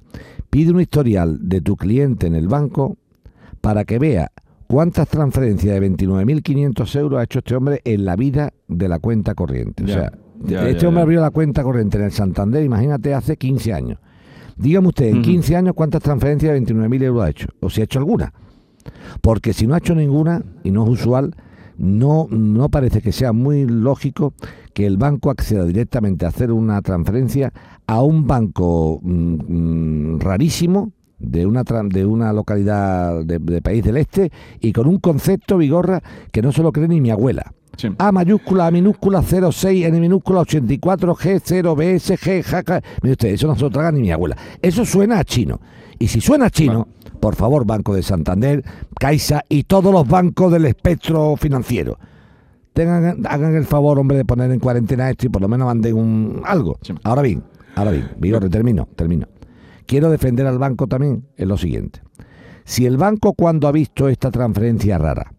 Pide 0.51 0.71
un 0.71 0.81
historial 0.81 1.39
de 1.41 1.61
tu 1.61 1.75
cliente 1.77 2.27
en 2.27 2.35
el 2.35 2.47
banco 2.47 2.97
para 3.63 3.85
que 3.85 3.97
vea 3.97 4.29
cuántas 4.67 5.07
transferencias 5.07 5.79
de 5.79 5.89
29.500 5.89 6.99
euros 6.99 7.17
ha 7.17 7.23
hecho 7.23 7.39
este 7.39 7.55
hombre 7.55 7.79
en 7.85 8.03
la 8.03 8.17
vida 8.17 8.51
de 8.67 8.89
la 8.89 8.99
cuenta 8.99 9.35
corriente. 9.35 9.85
o 9.85 9.87
sea, 9.87 10.11
este 10.67 10.85
hombre 10.85 11.03
abrió 11.03 11.21
la 11.21 11.31
cuenta 11.31 11.63
corriente 11.63 11.97
en 11.97 12.03
el 12.03 12.11
Santander, 12.11 12.61
imagínate, 12.61 13.13
hace 13.13 13.37
15 13.37 13.71
años. 13.71 13.99
Dígame 14.57 14.89
usted, 14.89 15.05
en 15.05 15.21
15 15.21 15.55
años, 15.55 15.75
¿cuántas 15.75 16.03
transferencias 16.03 16.51
de 16.51 16.61
29.000 16.61 17.03
euros 17.03 17.23
ha 17.23 17.29
hecho? 17.29 17.47
¿O 17.61 17.69
si 17.69 17.79
ha 17.79 17.85
hecho 17.85 17.99
alguna? 17.99 18.33
Porque 19.21 19.53
si 19.53 19.65
no 19.65 19.75
ha 19.75 19.77
hecho 19.77 19.95
ninguna, 19.95 20.43
y 20.65 20.71
no 20.71 20.83
es 20.83 20.89
usual, 20.89 21.33
no, 21.77 22.27
no 22.29 22.67
parece 22.67 23.01
que 23.01 23.13
sea 23.13 23.31
muy 23.31 23.65
lógico 23.65 24.33
que 24.73 24.85
el 24.85 24.97
banco 24.97 25.31
acceda 25.31 25.63
directamente 25.63 26.25
a 26.25 26.29
hacer 26.29 26.51
una 26.51 26.81
transferencia 26.81 27.53
a 27.87 28.03
un 28.03 28.27
banco 28.27 28.99
mm, 29.01 30.15
mm, 30.15 30.19
rarísimo, 30.19 30.91
de 31.23 31.45
una, 31.45 31.63
de 31.63 32.05
una 32.05 32.33
localidad 32.33 33.23
de, 33.23 33.61
país 33.61 33.83
del 33.83 33.97
este 33.97 34.31
y 34.59 34.73
con 34.73 34.87
un 34.87 34.99
concepto 34.99 35.57
vigorra 35.57 36.03
que 36.31 36.41
no 36.41 36.51
se 36.51 36.61
lo 36.61 36.71
cree 36.71 36.87
ni 36.87 37.01
mi 37.01 37.09
abuela. 37.09 37.53
A 37.97 38.11
mayúscula, 38.11 38.67
A 38.67 38.71
minúscula, 38.71 39.23
06, 39.23 39.85
N 39.85 39.99
minúscula, 39.99 40.41
84, 40.41 41.15
G, 41.15 41.41
0, 41.43 41.75
BS, 41.75 42.17
G, 42.19 42.43
jaca. 42.43 42.83
Mire 43.01 43.13
usted, 43.13 43.29
eso 43.29 43.47
no 43.47 43.55
se 43.55 43.61
lo 43.61 43.71
traga 43.71 43.91
ni 43.91 44.01
mi 44.01 44.11
abuela. 44.11 44.37
Eso 44.61 44.85
suena 44.85 45.17
a 45.17 45.23
chino. 45.23 45.59
Y 45.97 46.07
si 46.07 46.21
suena 46.21 46.45
a 46.45 46.49
chino, 46.51 46.87
por 47.19 47.35
favor, 47.35 47.65
Banco 47.65 47.95
de 47.95 48.03
Santander, 48.03 48.63
Caixa 48.99 49.43
y 49.49 49.63
todos 49.63 49.91
los 49.91 50.07
bancos 50.07 50.51
del 50.51 50.65
espectro 50.65 51.35
financiero. 51.35 51.97
Tengan, 52.73 53.25
hagan 53.25 53.55
el 53.55 53.65
favor, 53.65 53.97
hombre, 53.97 54.17
de 54.17 54.25
poner 54.25 54.51
en 54.51 54.59
cuarentena 54.59 55.09
esto 55.09 55.25
y 55.25 55.29
por 55.29 55.41
lo 55.41 55.47
menos 55.47 55.65
manden 55.65 55.95
un 55.95 56.41
algo. 56.45 56.77
Ahora 57.03 57.23
bien, 57.23 57.43
ahora 57.75 57.91
bien, 57.91 58.11
Vigorre, 58.19 58.49
termino, 58.49 58.87
termino 58.95 59.27
quiero 59.85 60.09
defender 60.09 60.47
al 60.47 60.59
banco 60.59 60.87
también 60.87 61.27
en 61.37 61.47
lo 61.47 61.57
siguiente. 61.57 62.01
Si 62.65 62.85
el 62.85 62.97
banco 62.97 63.33
cuando 63.33 63.67
ha 63.67 63.71
visto 63.71 64.07
esta 64.07 64.31
transferencia 64.31 64.97
rara 64.97 65.33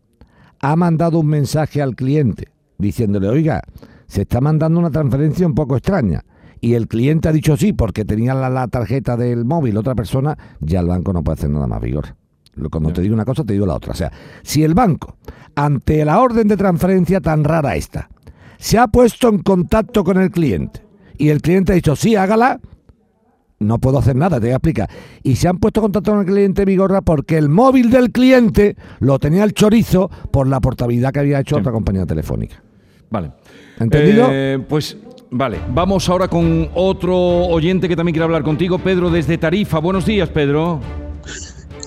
ha 0.61 0.77
mandado 0.77 1.21
un 1.21 1.27
mensaje 1.27 1.83
al 1.83 1.95
cliente 1.95 2.49
diciéndole, 2.79 3.29
oiga, 3.29 3.63
se 4.07 4.23
está 4.23 4.41
mandando 4.41 4.79
una 4.79 4.91
transferencia 4.91 5.47
un 5.47 5.55
poco 5.55 5.77
extraña, 5.77 6.25
y 6.61 6.75
el 6.75 6.89
cliente 6.89 7.29
ha 7.29 7.33
dicho 7.33 7.57
sí 7.57 7.75
porque 7.75 8.07
tenía 8.07 8.33
la, 8.33 8.69
tarjeta 8.69 9.17
del 9.19 9.45
móvil 9.45 9.77
otra 9.77 9.95
persona, 9.95 10.37
ya 10.61 10.81
el 10.81 10.87
banco 10.87 11.13
no 11.13 11.23
puede 11.23 11.35
hacer 11.35 11.51
nada 11.51 11.67
más, 11.67 11.83
Vigor. 11.83 12.17
Cuando 12.71 12.91
te 12.91 13.03
digo 13.03 13.15
una 13.15 13.27
cosa, 13.27 13.45
te 13.45 13.53
digo 13.53 13.67
la 13.67 13.75
otra. 13.75 13.93
O 13.93 13.95
sea, 13.95 14.11
si 14.43 14.63
el 14.63 14.73
banco, 14.73 15.17
ante 15.57 16.05
la 16.07 16.21
orden 16.21 16.49
de 16.49 16.57
transferencia 16.57 17.21
tan 17.21 17.45
rara 17.45 17.77
esta, 17.77 18.09
se 18.57 18.79
ha 18.79 18.87
puesto 18.87 19.29
en 19.29 19.41
contacto 19.41 20.05
con 20.05 20.17
el 20.19 20.31
cliente 20.31 20.81
y 21.19 21.29
el 21.29 21.43
cliente 21.43 21.73
ha 21.73 21.75
dicho 21.75 21.97
sí, 21.97 22.17
hágala, 22.17 22.61
no 23.65 23.79
puedo 23.79 23.99
hacer 23.99 24.17
nada, 24.17 24.39
te 24.39 24.47
voy 24.47 24.53
a 24.53 24.57
explicar. 24.57 24.91
Y 25.23 25.37
se 25.37 25.49
han 25.49 25.59
puesto 25.59 25.81
contacto 25.81 26.13
con 26.13 26.21
el 26.21 26.27
cliente 26.27 26.65
Vigorra 26.65 27.03
porque 27.03 27.39
el 27.39 27.49
móvil 27.49 27.91
del 27.91 28.13
cliente 28.13 28.77
lo 29.01 29.19
tenía 29.19 29.45
el 29.45 29.53
chorizo 29.53 30.11
por 30.31 30.47
la 30.47 30.61
portabilidad 30.61 31.13
que 31.13 31.21
había 31.21 31.41
hecho 31.41 31.57
otra 31.57 31.73
compañía 31.73 32.07
telefónica. 32.07 32.63
Vale. 33.11 33.33
¿Entendido? 33.79 34.29
Eh, 34.31 34.65
pues 34.69 34.97
vale, 35.31 35.61
vamos 35.71 36.09
ahora 36.09 36.29
con 36.29 36.71
otro 36.75 37.17
oyente 37.17 37.89
que 37.89 37.97
también 37.97 38.15
quiere 38.15 38.25
hablar 38.25 38.43
contigo, 38.43 38.79
Pedro 38.79 39.11
desde 39.11 39.39
Tarifa. 39.39 39.79
Buenos 39.79 40.07
días, 40.07 40.29
Pedro. 40.29 40.81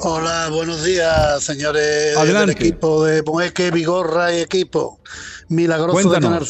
Hola, 0.02 0.50
buenos 0.52 0.84
días, 0.84 1.44
señores 1.44 2.16
del 2.24 2.50
equipo 2.52 3.04
de 3.04 3.24
Mueque, 3.24 3.72
Vigorra 3.72 4.34
y 4.34 4.42
equipo. 4.42 5.00
Milagroso 5.50 6.12
de 6.12 6.20
Canal 6.20 6.46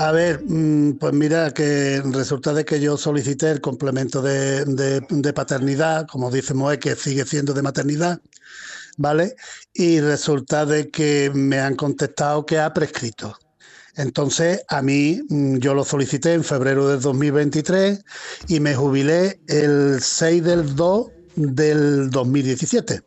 a 0.00 0.12
ver, 0.12 0.42
mm, 0.42 0.94
pues 0.98 1.12
mira 1.12 1.52
que 1.52 2.00
resulta 2.06 2.54
de 2.54 2.64
que 2.64 2.80
yo 2.80 2.96
solicité 2.96 3.50
el 3.50 3.60
complemento 3.60 4.22
de, 4.22 5.32
paternidad, 5.34 6.06
como 6.06 6.30
dice 6.30 6.54
Moe, 6.54 6.78
que 6.78 6.96
sigue 6.96 7.26
siendo 7.26 7.52
de 7.52 7.60
maternidad, 7.60 8.18
¿vale? 8.96 9.36
Y 9.74 10.00
resulta 10.00 10.64
de 10.64 10.90
que 10.90 11.30
me 11.34 11.58
han 11.60 11.76
contestado 11.76 12.46
que 12.46 12.58
ha 12.58 12.72
prescrito. 12.72 13.36
Entonces, 13.94 14.62
a 14.68 14.80
mí, 14.80 15.20
mm, 15.28 15.58
yo 15.58 15.74
lo 15.74 15.84
solicité 15.84 16.32
en 16.32 16.44
febrero 16.44 16.88
del 16.88 17.00
2023 17.02 18.02
y 18.48 18.58
me 18.58 18.74
jubilé 18.74 19.42
el 19.48 19.98
6 20.00 20.42
del 20.42 20.76
2 20.76 21.08
del 21.36 22.08
2017. 22.08 23.02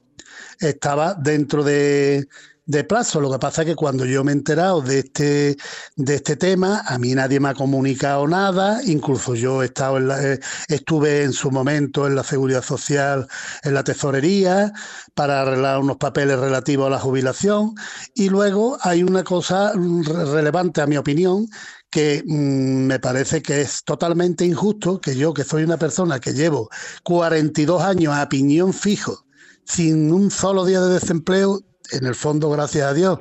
Estaba 0.60 1.16
dentro 1.16 1.64
de 1.64 2.28
de 2.66 2.84
plazo. 2.84 3.20
Lo 3.20 3.32
que 3.32 3.40
pasa 3.40 3.62
es 3.62 3.70
que 3.70 3.76
cuando 3.76 4.06
yo 4.06 4.24
me 4.24 4.32
he 4.32 4.36
enterado 4.36 4.82
de 4.82 5.00
este, 5.00 5.58
de 5.96 6.16
este 6.16 6.36
tema, 6.36 6.82
a 6.86 6.98
mí 6.98 7.14
nadie 7.14 7.40
me 7.40 7.50
ha 7.50 7.54
comunicado 7.54 8.28
nada, 8.28 8.82
incluso 8.86 9.36
yo 9.36 9.64
he 9.64 9.68
en 9.68 10.12
eh, 10.12 10.40
estuve 10.70 11.24
en 11.24 11.34
su 11.34 11.52
momento 11.52 12.08
en 12.08 12.16
la 12.16 12.24
Seguridad 12.24 12.64
Social, 12.64 13.28
en 13.64 13.74
la 13.74 13.84
Tesorería, 13.84 14.72
para 15.14 15.42
arreglar 15.42 15.80
unos 15.80 15.98
papeles 15.98 16.40
relativos 16.40 16.88
a 16.88 16.92
la 16.92 17.00
jubilación. 17.00 17.76
Y 18.16 18.30
luego 18.30 18.78
hay 18.82 19.04
una 19.04 19.24
cosa 19.24 19.74
relevante, 19.74 20.82
a 20.82 20.88
mi 20.88 20.98
opinión, 20.98 21.48
que 21.90 22.24
mm, 22.26 22.88
me 22.88 23.00
parece 23.00 23.42
que 23.42 23.62
es 23.62 23.84
totalmente 23.84 24.46
injusto 24.46 25.00
que 25.00 25.16
yo, 25.16 25.34
que 25.34 25.44
soy 25.44 25.64
una 25.64 25.78
persona 25.78 26.20
que 26.20 26.34
llevo 26.34 26.70
42 27.04 27.84
años 27.84 28.14
a 28.16 28.30
piñón 28.30 28.74
fijo, 28.74 29.26
sin 29.66 30.12
un 30.12 30.32
solo 30.32 30.66
día 30.66 30.82
de 30.82 30.94
desempleo, 30.96 31.62
en 31.92 32.06
el 32.06 32.16
fondo, 32.16 32.50
gracias 32.50 32.86
a 32.86 32.94
Dios, 32.94 33.20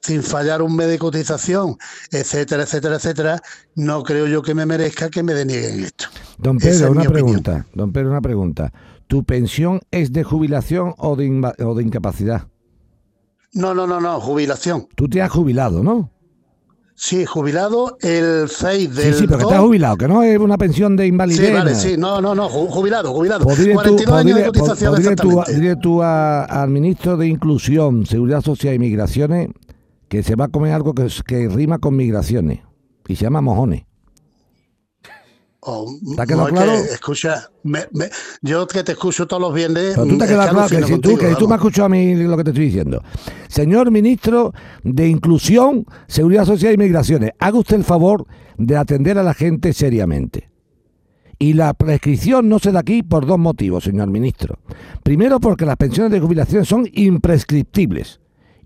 sin 0.00 0.22
fallar 0.22 0.62
un 0.62 0.74
mes 0.76 0.88
de 0.88 0.98
cotización, 0.98 1.76
etcétera, 2.10 2.62
etcétera, 2.64 2.96
etcétera, 2.96 3.42
no 3.74 4.02
creo 4.02 4.26
yo 4.26 4.42
que 4.42 4.54
me 4.54 4.66
merezca 4.66 5.10
que 5.10 5.22
me 5.22 5.34
denieguen 5.34 5.84
esto. 5.84 6.06
Don 6.38 6.58
Pedro, 6.58 6.92
una 6.92 7.04
pregunta. 7.04 7.66
Don 7.74 7.92
Pedro, 7.92 8.10
una 8.10 8.20
pregunta. 8.20 8.72
¿Tu 9.06 9.24
pensión 9.24 9.80
es 9.90 10.12
de 10.12 10.24
jubilación 10.24 10.94
o 10.98 11.16
de, 11.16 11.52
o 11.64 11.74
de 11.74 11.82
incapacidad? 11.82 12.48
No, 13.52 13.74
no, 13.74 13.86
no, 13.86 14.00
no, 14.00 14.20
jubilación. 14.20 14.86
Tú 14.94 15.08
te 15.08 15.22
has 15.22 15.30
jubilado, 15.30 15.82
¿no? 15.82 16.10
Sí, 17.00 17.24
jubilado 17.24 17.96
el 18.00 18.48
6 18.48 18.94
del. 18.94 19.14
Sí, 19.14 19.20
sí, 19.20 19.26
pero 19.28 19.38
que 19.38 19.44
estás 19.44 19.60
jubilado, 19.60 19.96
que 19.96 20.08
no 20.08 20.24
es 20.24 20.36
una 20.36 20.58
pensión 20.58 20.96
de 20.96 21.06
invalidez. 21.06 21.46
Sí, 21.46 21.52
vale, 21.52 21.74
sí, 21.76 21.94
no, 21.96 22.20
no, 22.20 22.34
no, 22.34 22.48
jubilado, 22.48 23.14
jubilado. 23.14 23.44
42 23.44 24.04
tú, 24.04 24.14
años 24.14 24.36
de 24.36 24.46
cotización. 24.46 24.96
Dile 24.96 25.14
tú, 25.14 25.42
dile 25.46 25.76
tú 25.76 26.02
al 26.02 26.68
ministro 26.68 27.16
de 27.16 27.28
Inclusión, 27.28 28.04
Seguridad 28.04 28.42
Social 28.42 28.74
y 28.74 28.80
Migraciones 28.80 29.48
que 30.08 30.24
se 30.24 30.34
va 30.34 30.46
a 30.46 30.48
comer 30.48 30.72
algo 30.72 30.92
que, 30.92 31.06
que 31.24 31.48
rima 31.48 31.78
con 31.78 31.94
migraciones 31.94 32.60
y 33.06 33.14
se 33.14 33.24
llama 33.24 33.40
mojones. 33.42 33.84
Oh, 35.60 35.92
¿Te 36.16 36.24
claro? 36.24 36.72
escucha, 36.74 37.50
yo 38.42 38.68
que 38.68 38.84
te 38.84 38.92
escucho 38.92 39.26
todos 39.26 39.42
los 39.42 39.52
viernes. 39.52 39.94
Pero 39.96 40.06
tú 40.06 40.18
te 40.18 40.26
quedas 40.26 40.50
claro 40.50 40.68
que 40.68 40.82
si, 40.84 40.98
tú, 41.00 41.18
que 41.18 41.34
tú 41.34 41.48
me 41.48 41.54
has 41.54 41.58
escuchado 41.58 41.86
a 41.86 41.88
mí 41.88 42.14
lo 42.14 42.36
que 42.36 42.44
te 42.44 42.50
estoy 42.50 42.66
diciendo. 42.66 43.02
Señor 43.48 43.90
ministro 43.90 44.52
de 44.84 45.08
Inclusión, 45.08 45.84
Seguridad 46.06 46.44
Social 46.44 46.74
y 46.74 46.76
Migraciones, 46.76 47.32
haga 47.40 47.58
usted 47.58 47.76
el 47.76 47.84
favor 47.84 48.26
de 48.56 48.76
atender 48.76 49.18
a 49.18 49.24
la 49.24 49.34
gente 49.34 49.72
seriamente. 49.72 50.48
Y 51.40 51.54
la 51.54 51.74
prescripción 51.74 52.48
no 52.48 52.60
se 52.60 52.70
da 52.70 52.80
aquí 52.80 53.02
por 53.02 53.26
dos 53.26 53.38
motivos, 53.38 53.84
señor 53.84 54.08
ministro. 54.08 54.58
Primero, 55.02 55.40
porque 55.40 55.66
las 55.66 55.76
pensiones 55.76 56.12
de 56.12 56.20
jubilación 56.20 56.64
son 56.64 56.88
imprescriptibles 56.92 58.20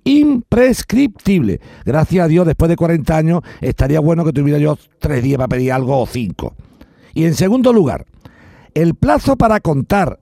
imprescriptibles. 0.04 1.60
Gracias 1.84 2.24
a 2.24 2.28
Dios, 2.28 2.44
después 2.44 2.68
de 2.68 2.74
40 2.74 3.16
años, 3.16 3.42
estaría 3.60 4.00
bueno 4.00 4.24
que 4.24 4.32
tuviera 4.32 4.58
yo 4.58 4.76
tres 4.98 5.22
días 5.22 5.36
para 5.36 5.48
pedir 5.48 5.72
algo 5.72 6.00
o 6.00 6.06
cinco. 6.06 6.54
Y 7.14 7.24
en 7.24 7.34
segundo 7.34 7.72
lugar, 7.72 8.06
el 8.74 8.94
plazo 8.94 9.36
para 9.36 9.60
contar 9.60 10.18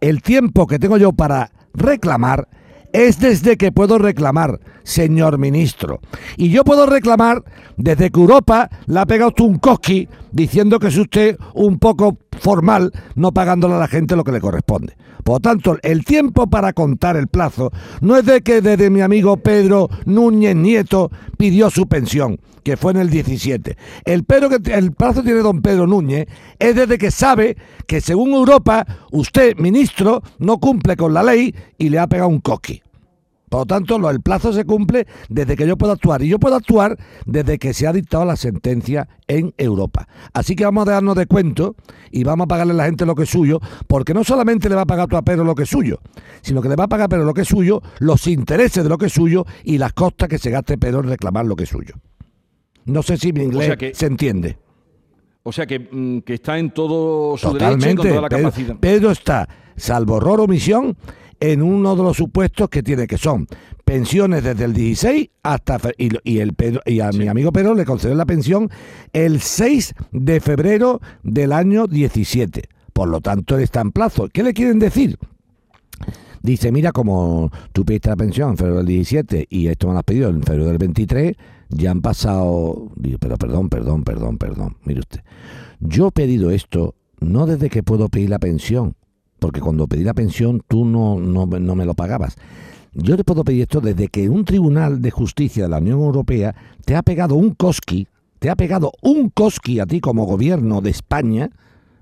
el 0.00 0.22
tiempo 0.22 0.66
que 0.66 0.78
tengo 0.78 0.96
yo 0.96 1.12
para 1.12 1.50
reclamar 1.74 2.48
es 2.92 3.20
desde 3.20 3.56
que 3.56 3.72
puedo 3.72 3.98
reclamar, 3.98 4.60
señor 4.82 5.38
ministro. 5.38 6.00
Y 6.36 6.50
yo 6.50 6.64
puedo 6.64 6.86
reclamar 6.86 7.44
desde 7.76 8.10
que 8.10 8.20
Europa 8.20 8.70
le 8.86 9.00
ha 9.00 9.06
pegado 9.06 9.32
un 9.40 9.58
cosqui 9.58 10.08
diciendo 10.32 10.78
que 10.78 10.88
es 10.88 10.96
usted 10.96 11.36
un 11.54 11.78
poco 11.78 12.18
formal, 12.38 12.92
no 13.14 13.32
pagándole 13.32 13.74
a 13.74 13.78
la 13.78 13.88
gente 13.88 14.16
lo 14.16 14.24
que 14.24 14.32
le 14.32 14.40
corresponde. 14.40 14.96
Por 15.24 15.36
lo 15.36 15.40
tanto, 15.40 15.76
el 15.82 16.04
tiempo 16.04 16.48
para 16.48 16.72
contar 16.72 17.16
el 17.16 17.28
plazo 17.28 17.70
no 18.00 18.16
es 18.16 18.24
de 18.24 18.40
que 18.40 18.60
desde 18.60 18.90
mi 18.90 19.00
amigo 19.00 19.36
Pedro 19.36 19.88
Núñez 20.06 20.56
Nieto 20.56 21.10
pidió 21.36 21.70
su 21.70 21.86
pensión, 21.86 22.40
que 22.62 22.76
fue 22.76 22.92
en 22.92 22.98
el 22.98 23.10
17. 23.10 23.76
El, 24.04 24.24
pero 24.24 24.48
que, 24.48 24.72
el 24.72 24.92
plazo 24.92 25.22
tiene 25.22 25.40
don 25.40 25.60
Pedro 25.60 25.86
Núñez 25.86 26.28
es 26.58 26.74
desde 26.74 26.98
que 26.98 27.10
sabe 27.10 27.56
que 27.86 28.00
según 28.00 28.30
Europa, 28.30 28.86
usted, 29.10 29.56
ministro, 29.56 30.22
no 30.38 30.58
cumple 30.58 30.96
con 30.96 31.12
la 31.12 31.22
ley 31.22 31.54
y 31.76 31.88
le 31.88 31.98
ha 31.98 32.06
pegado 32.06 32.28
un 32.28 32.40
coqui. 32.40 32.82
Por 33.48 33.60
lo 33.60 33.66
tanto, 33.66 34.10
el 34.10 34.20
plazo 34.20 34.52
se 34.52 34.64
cumple 34.64 35.06
desde 35.28 35.56
que 35.56 35.66
yo 35.66 35.76
puedo 35.76 35.92
actuar. 35.92 36.22
Y 36.22 36.28
yo 36.28 36.38
puedo 36.38 36.56
actuar 36.56 36.98
desde 37.26 37.58
que 37.58 37.72
se 37.72 37.86
ha 37.86 37.92
dictado 37.92 38.24
la 38.24 38.36
sentencia 38.36 39.08
en 39.26 39.54
Europa. 39.56 40.08
Así 40.32 40.54
que 40.56 40.64
vamos 40.64 40.86
a 40.88 40.92
darnos 40.92 41.16
de 41.16 41.26
cuento 41.26 41.76
y 42.10 42.24
vamos 42.24 42.44
a 42.44 42.48
pagarle 42.48 42.72
a 42.72 42.76
la 42.76 42.84
gente 42.84 43.06
lo 43.06 43.14
que 43.14 43.24
es 43.24 43.30
suyo, 43.30 43.60
porque 43.86 44.14
no 44.14 44.24
solamente 44.24 44.68
le 44.68 44.74
va 44.74 44.82
a 44.82 44.86
pagar 44.86 45.08
a 45.14 45.22
Pedro 45.22 45.44
lo 45.44 45.54
que 45.54 45.62
es 45.64 45.68
suyo, 45.68 46.00
sino 46.42 46.62
que 46.62 46.68
le 46.68 46.76
va 46.76 46.84
a 46.84 46.88
pagar 46.88 47.06
a 47.06 47.08
Pedro 47.08 47.24
lo 47.24 47.34
que 47.34 47.42
es 47.42 47.48
suyo, 47.48 47.82
los 47.98 48.26
intereses 48.26 48.82
de 48.82 48.88
lo 48.88 48.98
que 48.98 49.06
es 49.06 49.12
suyo 49.12 49.44
y 49.64 49.78
las 49.78 49.92
costas 49.92 50.28
que 50.28 50.38
se 50.38 50.50
gaste 50.50 50.78
Pedro 50.78 51.00
en 51.00 51.08
reclamar 51.08 51.46
lo 51.46 51.56
que 51.56 51.64
es 51.64 51.70
suyo. 51.70 51.94
No 52.84 53.02
sé 53.02 53.18
si 53.18 53.32
mi 53.32 53.44
inglés 53.44 53.76
se 53.92 54.06
entiende. 54.06 54.56
O 55.42 55.52
sea 55.52 55.66
que, 55.66 55.78
mm, 55.78 56.20
está 56.26 56.58
en 56.58 56.70
todo 56.70 57.36
su 57.38 57.52
derecho 57.52 57.90
y 57.90 57.94
con 57.94 58.08
toda 58.08 58.20
la 58.20 58.28
capacidad. 58.28 58.76
Pedro 58.76 59.10
está, 59.10 59.48
salvo 59.76 60.16
horror 60.16 60.40
o 60.40 60.44
omisión, 60.44 60.96
en 61.40 61.62
uno 61.62 61.96
de 61.96 62.02
los 62.02 62.16
supuestos 62.16 62.68
que 62.68 62.82
tiene, 62.82 63.06
que 63.06 63.18
son 63.18 63.46
pensiones 63.84 64.44
desde 64.44 64.64
el 64.64 64.72
16 64.72 65.30
hasta... 65.42 65.78
Y, 65.96 66.38
el 66.38 66.54
y 66.86 67.00
a 67.00 67.10
mi 67.10 67.28
amigo 67.28 67.52
Pedro 67.52 67.74
le 67.74 67.84
concedió 67.84 68.14
la 68.14 68.26
pensión 68.26 68.70
el 69.12 69.40
6 69.40 69.94
de 70.12 70.40
febrero 70.40 71.00
del 71.22 71.52
año 71.52 71.86
17. 71.86 72.68
Por 72.92 73.08
lo 73.08 73.20
tanto, 73.20 73.56
él 73.56 73.62
está 73.62 73.80
en 73.80 73.92
plazo. 73.92 74.28
¿Qué 74.32 74.42
le 74.42 74.52
quieren 74.52 74.78
decir? 74.78 75.18
Dice, 76.42 76.70
mira, 76.72 76.92
como 76.92 77.50
tú 77.72 77.84
pediste 77.84 78.10
la 78.10 78.16
pensión 78.16 78.50
en 78.50 78.56
febrero 78.56 78.78
del 78.78 78.86
17 78.86 79.46
y 79.48 79.68
esto 79.68 79.86
me 79.86 79.92
lo 79.94 79.98
has 80.00 80.04
pedido 80.04 80.28
en 80.30 80.42
febrero 80.42 80.66
del 80.66 80.78
23, 80.78 81.36
ya 81.70 81.90
han 81.90 82.00
pasado... 82.00 82.90
Digo, 82.96 83.18
pero 83.18 83.36
perdón, 83.36 83.68
perdón, 83.68 84.04
perdón, 84.04 84.38
perdón. 84.38 84.76
Mire 84.84 85.00
usted, 85.00 85.20
yo 85.80 86.08
he 86.08 86.12
pedido 86.12 86.50
esto 86.50 86.94
no 87.20 87.46
desde 87.46 87.70
que 87.70 87.82
puedo 87.82 88.08
pedir 88.08 88.30
la 88.30 88.38
pensión, 88.38 88.94
porque 89.38 89.60
cuando 89.60 89.86
pedí 89.86 90.04
la 90.04 90.14
pensión 90.14 90.62
tú 90.66 90.84
no, 90.84 91.18
no, 91.18 91.46
me 91.46 91.84
lo 91.84 91.94
pagabas. 91.94 92.36
Yo 92.94 93.16
te 93.16 93.24
puedo 93.24 93.44
pedir 93.44 93.62
esto 93.62 93.80
desde 93.80 94.08
que 94.08 94.28
un 94.28 94.44
tribunal 94.44 95.00
de 95.00 95.10
justicia 95.10 95.64
de 95.64 95.68
la 95.68 95.78
Unión 95.78 96.00
Europea 96.00 96.54
te 96.84 96.96
ha 96.96 97.02
pegado 97.02 97.34
un 97.34 97.50
cosqui, 97.50 98.08
te 98.38 98.50
ha 98.50 98.56
pegado 98.56 98.92
un 99.02 99.30
cosqui 99.30 99.80
a 99.80 99.86
ti 99.86 100.00
como 100.00 100.24
gobierno 100.24 100.80
de 100.80 100.90
España, 100.90 101.50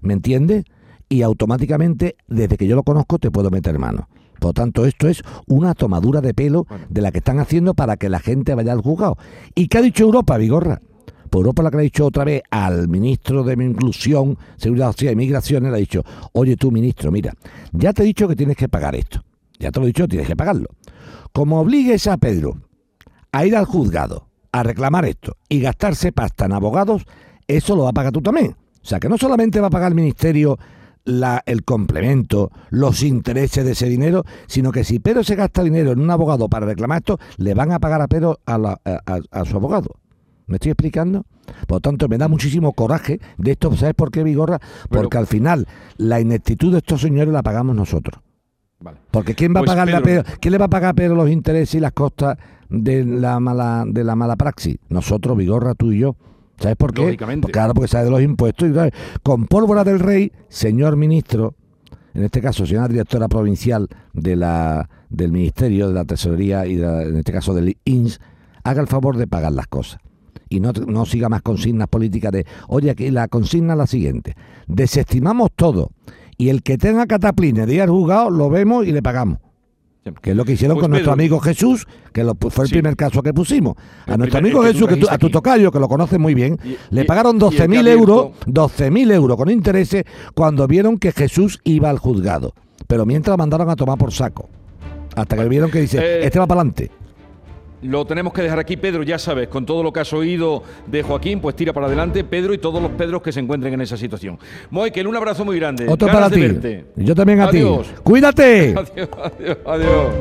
¿me 0.00 0.14
entiendes? 0.14 0.64
Y 1.08 1.22
automáticamente, 1.22 2.16
desde 2.26 2.56
que 2.56 2.66
yo 2.66 2.76
lo 2.76 2.82
conozco, 2.82 3.18
te 3.18 3.30
puedo 3.30 3.50
meter 3.50 3.78
mano. 3.78 4.08
Por 4.38 4.50
lo 4.50 4.52
tanto, 4.54 4.84
esto 4.84 5.08
es 5.08 5.22
una 5.46 5.74
tomadura 5.74 6.20
de 6.20 6.34
pelo 6.34 6.66
de 6.88 7.00
la 7.00 7.10
que 7.10 7.18
están 7.18 7.38
haciendo 7.38 7.74
para 7.74 7.96
que 7.96 8.08
la 8.08 8.20
gente 8.20 8.54
vaya 8.54 8.72
al 8.72 8.80
juzgado. 8.80 9.16
¿Y 9.54 9.68
qué 9.68 9.78
ha 9.78 9.82
dicho 9.82 10.04
Europa, 10.04 10.36
Vigorra? 10.36 10.80
Por 11.26 11.40
Europa 11.40 11.62
lo 11.62 11.70
que 11.70 11.76
le 11.76 11.82
ha 11.82 11.84
dicho 11.84 12.06
otra 12.06 12.24
vez 12.24 12.42
al 12.50 12.88
ministro 12.88 13.42
de 13.42 13.52
Inclusión, 13.54 14.38
Seguridad 14.56 14.92
Social 14.92 15.12
y 15.12 15.16
Migraciones, 15.16 15.70
le 15.70 15.76
ha 15.76 15.80
dicho, 15.80 16.02
oye 16.32 16.56
tú 16.56 16.70
ministro, 16.70 17.10
mira, 17.10 17.32
ya 17.72 17.92
te 17.92 18.02
he 18.02 18.06
dicho 18.06 18.28
que 18.28 18.36
tienes 18.36 18.56
que 18.56 18.68
pagar 18.68 18.94
esto. 18.94 19.22
Ya 19.58 19.70
te 19.70 19.80
lo 19.80 19.86
he 19.86 19.88
dicho, 19.88 20.06
tienes 20.06 20.26
que 20.26 20.36
pagarlo. 20.36 20.68
Como 21.32 21.60
obligues 21.60 22.06
a 22.06 22.16
Pedro 22.16 22.58
a 23.32 23.44
ir 23.46 23.56
al 23.56 23.64
juzgado 23.64 24.28
a 24.52 24.62
reclamar 24.62 25.04
esto 25.04 25.36
y 25.48 25.60
gastarse 25.60 26.12
pasta 26.12 26.46
en 26.46 26.52
abogados, 26.52 27.04
eso 27.46 27.76
lo 27.76 27.84
va 27.84 27.90
a 27.90 27.94
pagar 27.94 28.12
tú 28.12 28.22
también. 28.22 28.56
O 28.82 28.88
sea 28.88 29.00
que 29.00 29.08
no 29.08 29.18
solamente 29.18 29.60
va 29.60 29.66
a 29.66 29.70
pagar 29.70 29.90
el 29.90 29.96
ministerio 29.96 30.58
la, 31.04 31.42
el 31.46 31.64
complemento, 31.64 32.50
los 32.70 33.02
intereses 33.02 33.64
de 33.64 33.72
ese 33.72 33.86
dinero, 33.88 34.24
sino 34.46 34.72
que 34.72 34.84
si 34.84 34.98
Pedro 34.98 35.24
se 35.24 35.36
gasta 35.36 35.62
dinero 35.62 35.92
en 35.92 36.00
un 36.00 36.10
abogado 36.10 36.48
para 36.48 36.66
reclamar 36.66 36.98
esto, 36.98 37.18
le 37.38 37.54
van 37.54 37.72
a 37.72 37.78
pagar 37.78 38.02
a 38.02 38.08
Pedro 38.08 38.40
a 38.44 39.44
su 39.44 39.56
abogado. 39.56 39.90
¿Me 40.46 40.56
estoy 40.56 40.70
explicando? 40.70 41.26
Por 41.66 41.76
lo 41.76 41.80
tanto, 41.80 42.08
me 42.08 42.18
da 42.18 42.28
muchísimo 42.28 42.72
coraje 42.72 43.20
de 43.36 43.52
esto. 43.52 43.74
¿Sabes 43.76 43.94
por 43.94 44.10
qué, 44.10 44.22
Vigorra? 44.22 44.60
Porque 44.88 45.18
al 45.18 45.26
final 45.26 45.66
la 45.96 46.20
ineptitud 46.20 46.72
de 46.72 46.78
estos 46.78 47.00
señores 47.00 47.32
la 47.32 47.42
pagamos 47.42 47.74
nosotros. 47.74 48.22
Porque 49.10 49.34
¿quién 49.34 49.54
va 49.54 49.60
a 49.60 49.64
pues, 49.64 49.74
pagar 49.74 50.24
¿quién 50.40 50.52
le 50.52 50.58
va 50.58 50.66
a 50.66 50.70
pagar 50.70 50.90
a 50.90 50.94
Pedro 50.94 51.16
los 51.16 51.30
intereses 51.30 51.74
y 51.74 51.80
las 51.80 51.92
costas 51.92 52.36
de 52.68 53.04
la 53.04 53.40
mala 53.40 53.84
de 53.86 54.04
la 54.04 54.14
mala 54.14 54.36
praxis? 54.36 54.76
Nosotros, 54.88 55.36
Vigorra, 55.36 55.74
tú 55.74 55.92
y 55.92 56.00
yo. 56.00 56.16
¿Sabes 56.58 56.76
por 56.76 56.94
qué? 56.94 57.16
claro, 57.16 57.74
porque 57.74 57.88
sabe 57.88 58.04
de 58.04 58.10
los 58.10 58.22
impuestos. 58.22 58.68
Y, 58.68 58.72
con 59.22 59.46
pólvora 59.46 59.82
del 59.82 59.98
rey, 59.98 60.32
señor 60.48 60.96
ministro, 60.96 61.54
en 62.14 62.22
este 62.22 62.40
caso, 62.40 62.66
señora 62.66 62.88
directora 62.88 63.28
provincial 63.28 63.88
de 64.12 64.36
la, 64.36 64.88
del 65.10 65.32
Ministerio 65.32 65.88
de 65.88 65.94
la 65.94 66.04
Tesorería 66.04 66.66
y 66.66 66.80
en 66.80 67.16
este 67.16 67.32
caso 67.32 67.52
del 67.52 67.76
INS, 67.84 68.20
haga 68.62 68.80
el 68.80 68.86
favor 68.86 69.16
de 69.16 69.26
pagar 69.26 69.52
las 69.52 69.66
cosas 69.66 70.00
y 70.48 70.60
no, 70.60 70.72
no 70.72 71.06
siga 71.06 71.28
más 71.28 71.42
consignas 71.42 71.88
políticas 71.88 72.32
de, 72.32 72.46
oye, 72.68 72.90
aquí 72.90 73.10
la 73.10 73.28
consigna 73.28 73.74
es 73.74 73.78
la 73.78 73.86
siguiente, 73.86 74.34
desestimamos 74.66 75.50
todo 75.54 75.90
y 76.38 76.48
el 76.48 76.62
que 76.62 76.78
tenga 76.78 77.06
cataplines 77.06 77.66
de 77.66 77.74
ir 77.74 77.82
al 77.82 77.90
juzgado 77.90 78.30
lo 78.30 78.50
vemos 78.50 78.86
y 78.86 78.92
le 78.92 79.02
pagamos. 79.02 79.38
Que 80.22 80.30
es 80.30 80.36
lo 80.36 80.44
que 80.44 80.52
hicieron 80.52 80.76
pues 80.76 80.84
con 80.84 80.92
nuestro 80.92 81.12
amigo 81.12 81.40
Jesús, 81.40 81.84
que 82.12 82.24
fue 82.50 82.64
el 82.64 82.70
primer 82.70 82.94
caso 82.94 83.22
que 83.22 83.34
pusimos. 83.34 83.74
A 84.06 84.16
nuestro 84.16 84.38
amigo 84.38 84.62
Jesús, 84.62 84.86
que 84.86 85.04
a 85.08 85.18
tu 85.18 85.30
tocayo, 85.30 85.72
que 85.72 85.80
lo 85.80 85.88
conoce 85.88 86.16
muy 86.16 86.32
bien, 86.32 86.58
le 86.90 87.04
pagaron 87.04 87.40
12.000 87.40 87.88
euros, 87.88 88.26
12.000 88.46 89.12
euros 89.12 89.36
con 89.36 89.50
intereses 89.50 90.04
cuando 90.34 90.68
vieron 90.68 90.98
que 90.98 91.10
Jesús 91.10 91.60
iba 91.64 91.90
al 91.90 91.98
juzgado. 91.98 92.54
Pero 92.86 93.04
mientras 93.04 93.36
mandaron 93.36 93.68
a 93.68 93.74
tomar 93.74 93.98
por 93.98 94.12
saco. 94.12 94.48
Hasta 95.16 95.34
que 95.34 95.48
vieron 95.48 95.72
que 95.72 95.80
dice, 95.80 95.98
eh, 95.98 96.24
este 96.24 96.38
va 96.38 96.46
para 96.46 96.60
adelante. 96.60 96.90
Lo 97.86 98.04
tenemos 98.04 98.32
que 98.32 98.42
dejar 98.42 98.58
aquí. 98.58 98.76
Pedro, 98.76 99.02
ya 99.02 99.18
sabes, 99.18 99.48
con 99.48 99.64
todo 99.64 99.82
lo 99.82 99.92
que 99.92 100.00
has 100.00 100.12
oído 100.12 100.62
de 100.86 101.02
Joaquín, 101.02 101.40
pues 101.40 101.56
tira 101.56 101.72
para 101.72 101.86
adelante, 101.86 102.24
Pedro 102.24 102.54
y 102.54 102.58
todos 102.58 102.82
los 102.82 102.92
Pedros 102.92 103.22
que 103.22 103.32
se 103.32 103.40
encuentren 103.40 103.74
en 103.74 103.80
esa 103.80 103.96
situación. 103.96 104.38
Moekel, 104.70 105.06
un 105.06 105.16
abrazo 105.16 105.44
muy 105.44 105.58
grande. 105.58 105.86
Otro 105.88 106.08
para 106.08 106.30
ti. 106.30 106.46
Yo 106.96 107.14
también 107.14 107.40
a 107.40 107.50
ti. 107.50 107.62
Cuídate. 108.02 108.74
Adiós, 108.86 109.08
adiós, 109.22 109.58
adiós. 109.66 110.12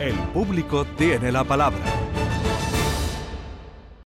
El 0.00 0.14
público 0.32 0.84
tiene 0.96 1.30
la 1.30 1.44
palabra. 1.44 1.78